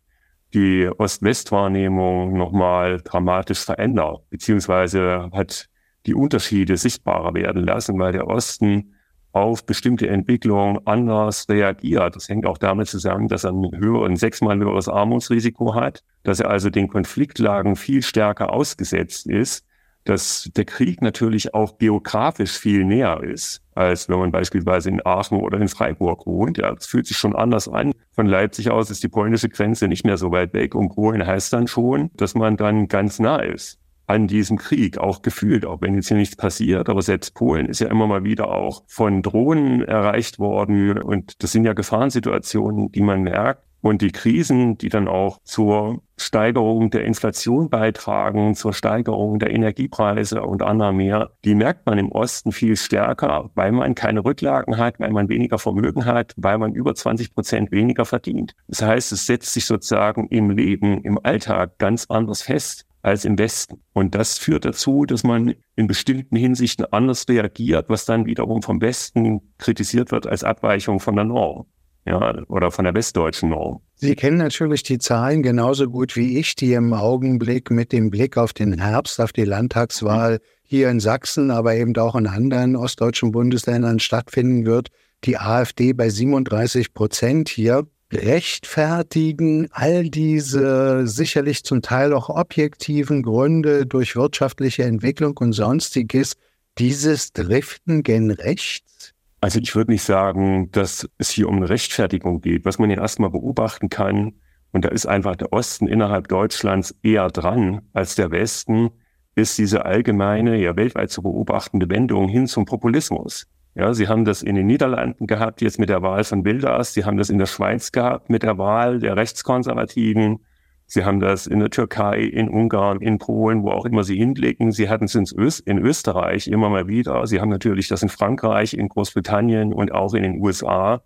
die 0.53 0.89
Ost-West-Wahrnehmung 0.97 2.37
nochmal 2.37 3.01
dramatisch 3.03 3.59
verändert, 3.65 4.29
beziehungsweise 4.29 5.29
hat 5.33 5.67
die 6.05 6.13
Unterschiede 6.13 6.77
sichtbarer 6.77 7.33
werden 7.33 7.63
lassen, 7.63 7.99
weil 7.99 8.13
der 8.13 8.27
Osten 8.27 8.94
auf 9.35 9.65
bestimmte 9.65 10.07
Entwicklungen 10.07 10.79
anders 10.85 11.49
reagiert. 11.49 12.15
Das 12.15 12.29
hängt 12.29 12.45
auch 12.45 12.57
damit 12.57 12.87
zusammen, 12.87 13.27
dass 13.27 13.43
er 13.43 13.51
ein 13.51 13.69
höheres, 13.75 14.21
sechsmal 14.21 14.57
höheres 14.57 14.87
Armutsrisiko 14.87 15.75
hat, 15.75 16.03
dass 16.23 16.39
er 16.39 16.49
also 16.49 16.69
den 16.69 16.87
Konfliktlagen 16.87 17.75
viel 17.75 18.01
stärker 18.01 18.53
ausgesetzt 18.53 19.27
ist, 19.27 19.65
dass 20.05 20.49
der 20.55 20.63
Krieg 20.63 21.01
natürlich 21.01 21.53
auch 21.53 21.77
geografisch 21.79 22.57
viel 22.57 22.85
näher 22.85 23.21
ist, 23.23 23.61
als 23.73 24.07
wenn 24.07 24.19
man 24.19 24.31
beispielsweise 24.31 24.89
in 24.89 25.05
Aachen 25.05 25.41
oder 25.41 25.59
in 25.59 25.67
Freiburg 25.67 26.25
wohnt. 26.25 26.57
Ja, 26.57 26.73
das 26.73 26.85
fühlt 26.85 27.05
sich 27.05 27.17
schon 27.17 27.35
anders 27.35 27.67
an. 27.67 27.91
Von 28.13 28.27
Leipzig 28.27 28.71
aus 28.71 28.89
ist 28.89 29.03
die 29.03 29.09
polnische 29.09 29.49
Grenze 29.49 29.89
nicht 29.89 30.05
mehr 30.05 30.17
so 30.17 30.31
weit 30.31 30.53
weg 30.53 30.75
und 30.75 30.95
Polen 30.95 31.27
heißt 31.27 31.51
dann 31.51 31.67
schon, 31.67 32.09
dass 32.13 32.35
man 32.35 32.55
dann 32.55 32.87
ganz 32.87 33.19
nah 33.19 33.39
ist 33.39 33.79
an 34.07 34.27
diesem 34.27 34.57
Krieg, 34.57 34.97
auch 34.97 35.21
gefühlt, 35.21 35.65
auch 35.65 35.81
wenn 35.81 35.95
jetzt 35.95 36.07
hier 36.07 36.17
nichts 36.17 36.35
passiert. 36.35 36.89
Aber 36.89 37.01
selbst 37.01 37.33
Polen 37.33 37.67
ist 37.67 37.79
ja 37.79 37.87
immer 37.87 38.07
mal 38.07 38.23
wieder 38.23 38.49
auch 38.49 38.83
von 38.87 39.21
Drohnen 39.21 39.83
erreicht 39.83 40.39
worden. 40.39 41.01
Und 41.01 41.43
das 41.43 41.51
sind 41.51 41.65
ja 41.65 41.73
Gefahrensituationen, 41.73 42.91
die 42.91 43.01
man 43.01 43.21
merkt. 43.21 43.63
Und 43.81 44.01
die 44.01 44.11
Krisen, 44.11 44.79
die 44.79 44.89
dann 44.89 45.07
auch 45.07 45.37
zur 45.43 46.01
Steigerung 46.17 46.89
der 46.89 47.05
Inflation 47.05 47.69
beitragen, 47.69 48.55
zur 48.55 48.73
Steigerung 48.73 49.37
der 49.37 49.51
Energiepreise 49.51 50.41
und 50.41 50.63
anderer 50.63 50.91
mehr, 50.91 51.29
die 51.43 51.53
merkt 51.53 51.85
man 51.85 51.99
im 51.99 52.11
Osten 52.11 52.51
viel 52.51 52.77
stärker, 52.77 53.51
weil 53.53 53.71
man 53.71 53.93
keine 53.93 54.25
Rücklagen 54.25 54.77
hat, 54.77 54.99
weil 54.99 55.11
man 55.11 55.29
weniger 55.29 55.59
Vermögen 55.59 56.05
hat, 56.05 56.33
weil 56.35 56.57
man 56.57 56.73
über 56.73 56.95
20 56.95 57.35
Prozent 57.35 57.71
weniger 57.71 58.05
verdient. 58.05 58.55
Das 58.67 58.81
heißt, 58.81 59.11
es 59.11 59.27
setzt 59.27 59.53
sich 59.53 59.65
sozusagen 59.65 60.29
im 60.29 60.49
Leben, 60.49 61.03
im 61.03 61.19
Alltag 61.21 61.77
ganz 61.77 62.07
anders 62.09 62.41
fest 62.41 62.87
als 63.05 63.23
im 63.23 63.37
Westen. 63.37 63.81
Und 63.93 64.15
das 64.15 64.39
führt 64.39 64.65
dazu, 64.65 65.05
dass 65.05 65.23
man 65.23 65.53
in 65.75 65.85
bestimmten 65.85 66.35
Hinsichten 66.35 66.85
anders 66.91 67.25
reagiert, 67.29 67.85
was 67.87 68.05
dann 68.05 68.25
wiederum 68.25 68.63
vom 68.63 68.81
Westen 68.81 69.41
kritisiert 69.59 70.11
wird 70.11 70.25
als 70.25 70.43
Abweichung 70.43 70.99
von 70.99 71.15
der 71.15 71.25
Norm. 71.25 71.65
Ja, 72.07 72.43
oder 72.49 72.69
von 72.69 72.85
der 72.85 72.93
westdeutschen 72.93 73.49
Norm. 73.49 73.81
Sie 73.95 74.15
kennen 74.15 74.37
natürlich 74.37 74.83
die 74.83 74.99
Zahlen 74.99 75.41
genauso 75.41 75.89
gut 75.89 76.15
wie 76.15 76.37
ich, 76.37 76.55
die 76.55 76.73
im 76.73 76.93
Augenblick 76.93 77.71
mit 77.71 77.91
dem 77.91 78.11
Blick 78.11 78.37
auf 78.37 78.53
den 78.53 78.79
Herbst, 78.79 79.19
auf 79.19 79.33
die 79.33 79.43
Landtagswahl 79.43 80.39
hier 80.61 80.89
in 80.89 80.99
Sachsen, 80.99 81.49
aber 81.49 81.75
eben 81.75 81.95
auch 81.97 82.15
in 82.15 82.27
anderen 82.27 82.75
ostdeutschen 82.75 83.31
Bundesländern 83.31 83.99
stattfinden 83.99 84.65
wird. 84.67 84.89
Die 85.23 85.37
AfD 85.37 85.93
bei 85.93 86.09
37 86.09 86.93
Prozent 86.93 87.49
hier 87.49 87.87
rechtfertigen 88.13 89.67
all 89.71 90.09
diese 90.09 91.07
sicherlich 91.07 91.63
zum 91.63 91.81
Teil 91.81 92.13
auch 92.13 92.29
objektiven 92.29 93.23
Gründe 93.23 93.85
durch 93.85 94.15
wirtschaftliche 94.15 94.83
Entwicklung 94.83 95.37
und 95.37 95.53
sonstiges, 95.53 96.35
dieses 96.77 97.33
Driften 97.33 98.03
gen 98.03 98.31
rechts? 98.31 99.13
Also 99.41 99.59
ich 99.59 99.75
würde 99.75 99.91
nicht 99.91 100.03
sagen, 100.03 100.71
dass 100.71 101.07
es 101.17 101.29
hier 101.29 101.47
um 101.47 101.57
eine 101.57 101.69
Rechtfertigung 101.69 102.41
geht. 102.41 102.65
Was 102.65 102.79
man 102.79 102.89
ja 102.89 103.01
erstmal 103.01 103.29
beobachten 103.29 103.89
kann, 103.89 104.33
und 104.71 104.83
da 104.83 104.89
ist 104.89 105.05
einfach 105.05 105.35
der 105.35 105.53
Osten 105.53 105.87
innerhalb 105.87 106.27
Deutschlands 106.27 106.95
eher 107.01 107.29
dran 107.29 107.81
als 107.93 108.15
der 108.15 108.31
Westen, 108.31 108.89
ist 109.35 109.57
diese 109.57 109.85
allgemeine, 109.85 110.57
ja 110.57 110.75
weltweit 110.75 111.11
zu 111.11 111.21
beobachtende 111.21 111.89
Wendung 111.89 112.27
hin 112.27 112.47
zum 112.47 112.65
Populismus. 112.65 113.47
Ja, 113.77 113.93
sie 113.93 114.07
haben 114.07 114.23
das 114.23 114.41
in 114.41 114.55
den 114.55 114.67
Niederlanden 114.67 115.27
gehabt, 115.27 115.61
jetzt 115.61 115.79
mit 115.79 115.89
der 115.89 116.01
Wahl 116.01 116.23
von 116.23 116.45
Wilders. 116.45 116.93
Sie 116.93 117.03
haben 117.03 117.17
das 117.17 117.29
in 117.29 117.37
der 117.37 117.45
Schweiz 117.45 117.91
gehabt 117.91 118.29
mit 118.29 118.41
der 118.43 118.57
Wahl 118.57 118.99
der 118.99 119.17
Rechtskonservativen. 119.17 120.39
Sie 120.85 121.03
haben 121.03 121.19
das 121.19 121.45
in 121.45 121.59
der 121.59 121.69
Türkei, 121.71 122.21
in 122.21 122.47
Ungarn, 122.47 123.01
in 123.01 123.17
Polen, 123.17 123.63
wo 123.63 123.71
auch 123.71 123.85
immer 123.85 124.05
sie 124.05 124.15
hinblicken. 124.15 124.71
Sie 124.71 124.87
hatten 124.87 125.05
es 125.05 125.15
in 125.59 125.77
Österreich 125.77 126.47
immer 126.47 126.69
mal 126.69 126.87
wieder. 126.87 127.27
Sie 127.27 127.41
haben 127.41 127.49
natürlich 127.49 127.89
das 127.89 128.01
in 128.01 128.07
Frankreich, 128.07 128.75
in 128.75 128.87
Großbritannien 128.87 129.73
und 129.73 129.91
auch 129.91 130.13
in 130.13 130.23
den 130.23 130.41
USA 130.41 131.01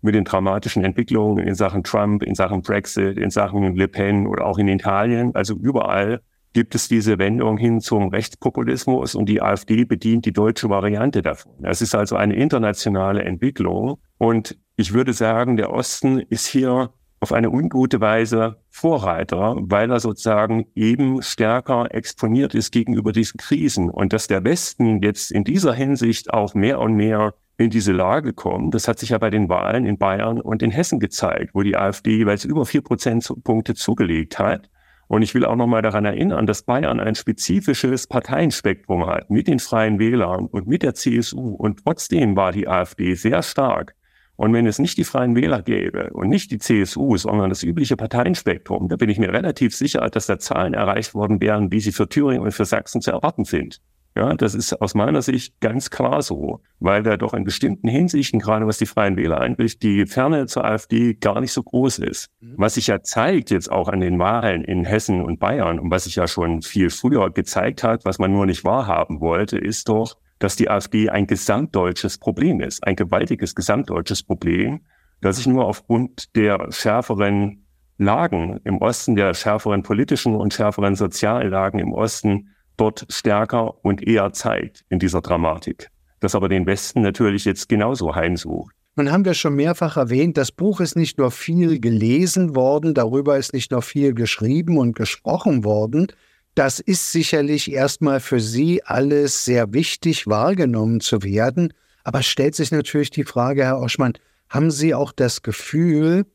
mit 0.00 0.16
den 0.16 0.24
dramatischen 0.24 0.82
Entwicklungen 0.82 1.46
in 1.46 1.54
Sachen 1.54 1.84
Trump, 1.84 2.24
in 2.24 2.34
Sachen 2.34 2.62
Brexit, 2.62 3.18
in 3.18 3.30
Sachen 3.30 3.76
Le 3.76 3.86
Pen 3.86 4.26
oder 4.26 4.46
auch 4.46 4.58
in 4.58 4.66
Italien. 4.66 5.32
Also 5.36 5.54
überall 5.54 6.22
gibt 6.52 6.74
es 6.74 6.88
diese 6.88 7.18
Wendung 7.18 7.58
hin 7.58 7.80
zum 7.80 8.08
Rechtspopulismus 8.08 9.14
und 9.14 9.28
die 9.28 9.40
AfD 9.40 9.84
bedient 9.84 10.26
die 10.26 10.32
deutsche 10.32 10.68
Variante 10.68 11.22
davon. 11.22 11.52
Es 11.62 11.80
ist 11.80 11.94
also 11.94 12.16
eine 12.16 12.34
internationale 12.34 13.22
Entwicklung 13.22 13.98
und 14.18 14.58
ich 14.76 14.92
würde 14.92 15.12
sagen, 15.12 15.56
der 15.56 15.72
Osten 15.72 16.18
ist 16.18 16.46
hier 16.46 16.90
auf 17.20 17.32
eine 17.32 17.50
ungute 17.50 18.00
Weise 18.00 18.56
Vorreiter, 18.70 19.56
weil 19.60 19.90
er 19.90 20.00
sozusagen 20.00 20.66
eben 20.74 21.22
stärker 21.22 21.94
exponiert 21.94 22.54
ist 22.54 22.72
gegenüber 22.72 23.12
diesen 23.12 23.36
Krisen 23.36 23.90
und 23.90 24.12
dass 24.14 24.26
der 24.26 24.42
Westen 24.42 25.02
jetzt 25.02 25.30
in 25.30 25.44
dieser 25.44 25.74
Hinsicht 25.74 26.32
auch 26.32 26.54
mehr 26.54 26.80
und 26.80 26.94
mehr 26.94 27.34
in 27.58 27.68
diese 27.68 27.92
Lage 27.92 28.32
kommt. 28.32 28.74
Das 28.74 28.88
hat 28.88 28.98
sich 28.98 29.10
ja 29.10 29.18
bei 29.18 29.28
den 29.28 29.50
Wahlen 29.50 29.84
in 29.84 29.98
Bayern 29.98 30.40
und 30.40 30.62
in 30.62 30.70
Hessen 30.70 30.98
gezeigt, 30.98 31.50
wo 31.54 31.62
die 31.62 31.76
AfD 31.76 32.16
jeweils 32.16 32.46
über 32.46 32.64
vier 32.64 32.80
Prozentpunkte 32.80 33.74
zugelegt 33.74 34.38
hat. 34.38 34.70
Und 35.10 35.22
ich 35.22 35.34
will 35.34 35.44
auch 35.44 35.56
nochmal 35.56 35.82
daran 35.82 36.04
erinnern, 36.04 36.46
dass 36.46 36.62
Bayern 36.62 37.00
ein 37.00 37.16
spezifisches 37.16 38.06
Parteienspektrum 38.06 39.06
hat 39.06 39.28
mit 39.28 39.48
den 39.48 39.58
Freien 39.58 39.98
Wählern 39.98 40.46
und 40.46 40.68
mit 40.68 40.84
der 40.84 40.94
CSU. 40.94 41.56
Und 41.56 41.82
trotzdem 41.82 42.36
war 42.36 42.52
die 42.52 42.68
AfD 42.68 43.14
sehr 43.14 43.42
stark. 43.42 43.96
Und 44.36 44.52
wenn 44.52 44.68
es 44.68 44.78
nicht 44.78 44.96
die 44.98 45.02
Freien 45.02 45.34
Wähler 45.34 45.62
gäbe 45.62 46.10
und 46.12 46.28
nicht 46.28 46.52
die 46.52 46.58
CSU, 46.58 47.16
sondern 47.16 47.48
das 47.48 47.64
übliche 47.64 47.96
Parteienspektrum, 47.96 48.88
da 48.88 48.94
bin 48.94 49.10
ich 49.10 49.18
mir 49.18 49.32
relativ 49.32 49.74
sicher, 49.74 50.08
dass 50.10 50.26
da 50.26 50.38
Zahlen 50.38 50.74
erreicht 50.74 51.12
worden 51.12 51.40
wären, 51.40 51.72
wie 51.72 51.80
sie 51.80 51.90
für 51.90 52.08
Thüringen 52.08 52.42
und 52.42 52.52
für 52.52 52.64
Sachsen 52.64 53.00
zu 53.00 53.10
erwarten 53.10 53.44
sind. 53.44 53.80
Ja, 54.16 54.34
das 54.34 54.54
ist 54.54 54.80
aus 54.80 54.94
meiner 54.94 55.22
Sicht 55.22 55.60
ganz 55.60 55.90
klar 55.90 56.20
so, 56.22 56.60
weil 56.80 57.02
da 57.04 57.16
doch 57.16 57.32
in 57.32 57.44
bestimmten 57.44 57.88
Hinsichten, 57.88 58.40
gerade 58.40 58.66
was 58.66 58.78
die 58.78 58.86
Freien 58.86 59.16
Wähler 59.16 59.40
einbricht, 59.40 59.82
die 59.84 60.04
Ferne 60.06 60.46
zur 60.46 60.64
AfD 60.64 61.14
gar 61.14 61.40
nicht 61.40 61.52
so 61.52 61.62
groß 61.62 62.00
ist. 62.00 62.28
Mhm. 62.40 62.54
Was 62.56 62.74
sich 62.74 62.88
ja 62.88 63.02
zeigt 63.02 63.50
jetzt 63.50 63.70
auch 63.70 63.88
an 63.88 64.00
den 64.00 64.18
Wahlen 64.18 64.64
in 64.64 64.84
Hessen 64.84 65.22
und 65.22 65.38
Bayern 65.38 65.78
und 65.78 65.90
was 65.92 66.04
sich 66.04 66.16
ja 66.16 66.26
schon 66.26 66.62
viel 66.62 66.90
früher 66.90 67.30
gezeigt 67.30 67.84
hat, 67.84 68.04
was 68.04 68.18
man 68.18 68.32
nur 68.32 68.46
nicht 68.46 68.64
wahrhaben 68.64 69.20
wollte, 69.20 69.58
ist 69.58 69.88
doch, 69.88 70.16
dass 70.40 70.56
die 70.56 70.70
AfD 70.70 71.08
ein 71.08 71.28
gesamtdeutsches 71.28 72.18
Problem 72.18 72.60
ist, 72.60 72.84
ein 72.84 72.96
gewaltiges 72.96 73.54
gesamtdeutsches 73.54 74.24
Problem, 74.24 74.80
das 75.20 75.36
sich 75.36 75.46
nur 75.46 75.66
aufgrund 75.66 76.34
der 76.34 76.66
schärferen 76.72 77.66
Lagen 77.98 78.58
im 78.64 78.78
Osten, 78.78 79.14
der 79.14 79.34
schärferen 79.34 79.82
politischen 79.82 80.34
und 80.34 80.54
schärferen 80.54 80.96
sozialen 80.96 81.50
Lagen 81.50 81.78
im 81.78 81.92
Osten 81.92 82.48
dort 82.80 83.06
stärker 83.10 83.84
und 83.84 84.06
eher 84.06 84.32
zeigt 84.32 84.84
in 84.88 84.98
dieser 84.98 85.20
Dramatik. 85.20 85.88
Das 86.20 86.34
aber 86.34 86.48
den 86.48 86.66
Westen 86.66 87.02
natürlich 87.02 87.44
jetzt 87.44 87.68
genauso 87.68 88.14
heimsucht. 88.14 88.74
Nun 88.96 89.12
haben 89.12 89.24
wir 89.24 89.34
schon 89.34 89.54
mehrfach 89.54 89.96
erwähnt, 89.96 90.36
das 90.36 90.50
Buch 90.50 90.80
ist 90.80 90.96
nicht 90.96 91.18
nur 91.18 91.30
viel 91.30 91.80
gelesen 91.80 92.56
worden, 92.56 92.92
darüber 92.92 93.38
ist 93.38 93.52
nicht 93.54 93.70
nur 93.70 93.82
viel 93.82 94.14
geschrieben 94.14 94.78
und 94.78 94.96
gesprochen 94.96 95.64
worden. 95.64 96.08
Das 96.54 96.80
ist 96.80 97.12
sicherlich 97.12 97.70
erstmal 97.70 98.20
für 98.20 98.40
Sie 98.40 98.82
alles 98.84 99.44
sehr 99.44 99.72
wichtig 99.72 100.26
wahrgenommen 100.26 101.00
zu 101.00 101.22
werden. 101.22 101.72
Aber 102.02 102.22
stellt 102.22 102.54
sich 102.54 102.72
natürlich 102.72 103.10
die 103.10 103.24
Frage, 103.24 103.64
Herr 103.64 103.80
Oschmann, 103.80 104.14
haben 104.48 104.70
Sie 104.70 104.94
auch 104.94 105.12
das 105.12 105.42
Gefühl, 105.42 106.26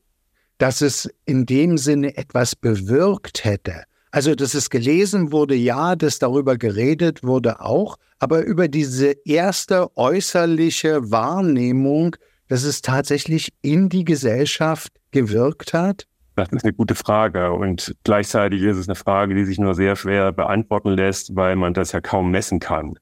dass 0.58 0.80
es 0.80 1.10
in 1.26 1.44
dem 1.44 1.76
Sinne 1.76 2.16
etwas 2.16 2.56
bewirkt 2.56 3.44
hätte? 3.44 3.84
Also, 4.16 4.34
dass 4.34 4.54
es 4.54 4.70
gelesen 4.70 5.30
wurde, 5.30 5.54
ja, 5.54 5.94
dass 5.94 6.18
darüber 6.18 6.56
geredet 6.56 7.22
wurde 7.22 7.60
auch, 7.60 7.98
aber 8.18 8.46
über 8.46 8.66
diese 8.66 9.14
erste 9.26 9.94
äußerliche 9.94 11.10
Wahrnehmung, 11.10 12.16
dass 12.48 12.64
es 12.64 12.80
tatsächlich 12.80 13.52
in 13.60 13.90
die 13.90 14.06
Gesellschaft 14.06 14.90
gewirkt 15.10 15.74
hat? 15.74 16.06
Das 16.34 16.48
ist 16.50 16.64
eine 16.64 16.72
gute 16.72 16.94
Frage 16.94 17.52
und 17.52 17.94
gleichzeitig 18.04 18.62
ist 18.62 18.78
es 18.78 18.88
eine 18.88 18.94
Frage, 18.94 19.34
die 19.34 19.44
sich 19.44 19.58
nur 19.58 19.74
sehr 19.74 19.96
schwer 19.96 20.32
beantworten 20.32 20.92
lässt, 20.92 21.36
weil 21.36 21.54
man 21.54 21.74
das 21.74 21.92
ja 21.92 22.00
kaum 22.00 22.30
messen 22.30 22.58
kann. 22.58 22.94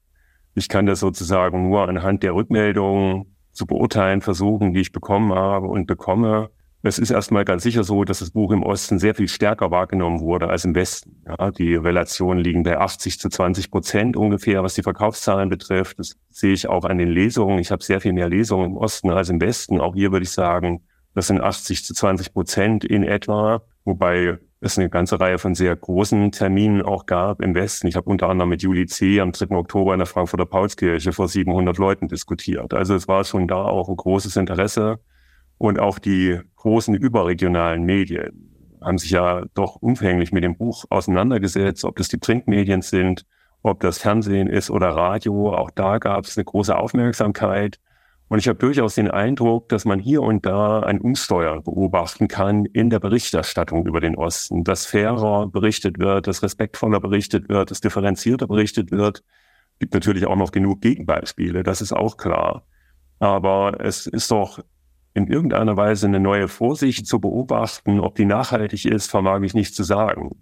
Ich 0.53 0.67
kann 0.67 0.85
das 0.85 0.99
sozusagen 0.99 1.69
nur 1.69 1.87
anhand 1.87 2.23
der 2.23 2.35
Rückmeldungen 2.35 3.37
zu 3.53 3.65
beurteilen 3.65 4.19
versuchen, 4.19 4.73
die 4.73 4.81
ich 4.81 4.91
bekommen 4.91 5.33
habe 5.33 5.67
und 5.67 5.85
bekomme. 5.85 6.49
Es 6.87 6.99
ist 6.99 7.09
erstmal 7.09 7.45
ganz 7.45 7.63
sicher 7.63 7.83
so, 7.83 8.03
dass 8.03 8.19
das 8.19 8.29
Buch 8.29 8.51
im 8.51 8.61
Osten 8.61 8.99
sehr 8.99 9.15
viel 9.15 9.27
stärker 9.27 9.71
wahrgenommen 9.71 10.19
wurde 10.19 10.49
als 10.49 10.65
im 10.65 10.75
Westen. 10.75 11.23
Ja, 11.27 11.49
die 11.49 11.73
Relationen 11.73 12.39
liegen 12.39 12.61
bei 12.61 12.77
80 12.77 13.19
zu 13.19 13.27
20 13.27 13.71
Prozent 13.71 14.15
ungefähr, 14.15 14.61
was 14.61 14.75
die 14.75 14.83
Verkaufszahlen 14.83 15.49
betrifft. 15.49 15.97
Das 15.97 16.15
sehe 16.29 16.53
ich 16.53 16.67
auch 16.67 16.85
an 16.85 16.99
den 16.99 17.09
Lesungen. 17.09 17.57
Ich 17.57 17.71
habe 17.71 17.83
sehr 17.83 18.01
viel 18.01 18.13
mehr 18.13 18.29
Lesungen 18.29 18.67
im 18.67 18.77
Osten 18.77 19.09
als 19.09 19.29
im 19.29 19.41
Westen. 19.41 19.81
Auch 19.81 19.95
hier 19.95 20.11
würde 20.11 20.25
ich 20.25 20.29
sagen, 20.29 20.83
das 21.15 21.25
sind 21.25 21.41
80 21.41 21.83
zu 21.83 21.95
20 21.95 22.33
Prozent 22.33 22.85
in 22.85 23.03
etwa, 23.03 23.63
wobei 23.83 24.37
es 24.59 24.77
eine 24.77 24.87
ganze 24.87 25.19
Reihe 25.19 25.39
von 25.39 25.55
sehr 25.55 25.75
großen 25.75 26.31
Terminen 26.33 26.83
auch 26.83 27.07
gab 27.07 27.41
im 27.41 27.55
Westen. 27.55 27.87
Ich 27.87 27.95
habe 27.95 28.11
unter 28.11 28.29
anderem 28.29 28.49
mit 28.49 28.61
Juli 28.61 28.85
C. 28.85 29.21
am 29.21 29.31
3. 29.31 29.55
Oktober 29.55 29.93
in 29.93 29.99
der 29.99 30.05
Frankfurter 30.05 30.45
Paulskirche 30.45 31.13
vor 31.13 31.29
700 31.29 31.79
Leuten 31.79 32.09
diskutiert. 32.09 32.75
Also 32.75 32.93
es 32.93 33.07
war 33.07 33.23
schon 33.23 33.47
da 33.47 33.55
auch 33.55 33.89
ein 33.89 33.95
großes 33.95 34.35
Interesse. 34.35 34.99
Und 35.57 35.79
auch 35.79 35.99
die 35.99 36.39
großen 36.55 36.95
überregionalen 36.95 37.83
Medien 37.83 38.77
haben 38.81 38.97
sich 38.97 39.11
ja 39.11 39.45
doch 39.53 39.77
umfänglich 39.77 40.31
mit 40.31 40.43
dem 40.43 40.57
Buch 40.57 40.85
auseinandergesetzt, 40.89 41.85
ob 41.85 41.95
das 41.95 42.07
die 42.07 42.17
Printmedien 42.17 42.81
sind, 42.81 43.25
ob 43.63 43.79
das 43.79 43.97
Fernsehen 43.97 44.47
ist 44.47 44.69
oder 44.69 44.89
Radio. 44.89 45.53
Auch 45.53 45.71
da 45.71 45.97
gab 45.97 46.25
es 46.25 46.37
eine 46.37 46.45
große 46.45 46.77
Aufmerksamkeit. 46.77 47.79
Und 48.27 48.39
ich 48.39 48.47
habe 48.47 48.57
durchaus 48.57 48.95
den 48.95 49.09
Eindruck, 49.09 49.69
dass 49.69 49.85
man 49.85 49.99
hier 49.99 50.21
und 50.21 50.45
da 50.45 50.79
ein 50.79 50.99
Umsteuern 50.99 51.63
beobachten 51.63 52.27
kann 52.27 52.65
in 52.65 52.89
der 52.89 52.99
Berichterstattung 52.99 53.85
über 53.85 54.01
den 54.01 54.15
Osten, 54.15 54.63
dass 54.63 54.85
fairer 54.85 55.47
berichtet 55.47 55.99
wird, 55.99 56.27
dass 56.27 56.41
respektvoller 56.41 56.99
berichtet 56.99 57.49
wird, 57.49 57.69
dass 57.69 57.81
differenzierter 57.81 58.47
berichtet 58.47 58.91
wird. 58.91 59.23
Es 59.73 59.79
gibt 59.79 59.93
natürlich 59.93 60.25
auch 60.25 60.35
noch 60.35 60.51
genug 60.51 60.81
Gegenbeispiele, 60.81 61.61
das 61.61 61.81
ist 61.81 61.93
auch 61.93 62.17
klar. 62.17 62.65
Aber 63.19 63.79
es 63.79 64.07
ist 64.07 64.31
doch 64.31 64.59
in 65.15 65.27
irgendeiner 65.27 65.77
Weise 65.77 66.05
eine 66.05 66.19
neue 66.19 66.47
Vorsicht 66.47 67.07
zu 67.07 67.19
beobachten. 67.19 67.99
Ob 67.99 68.15
die 68.15 68.25
nachhaltig 68.25 68.85
ist, 68.85 69.09
vermag 69.09 69.41
ich 69.41 69.53
nicht 69.53 69.73
zu 69.73 69.83
sagen. 69.83 70.41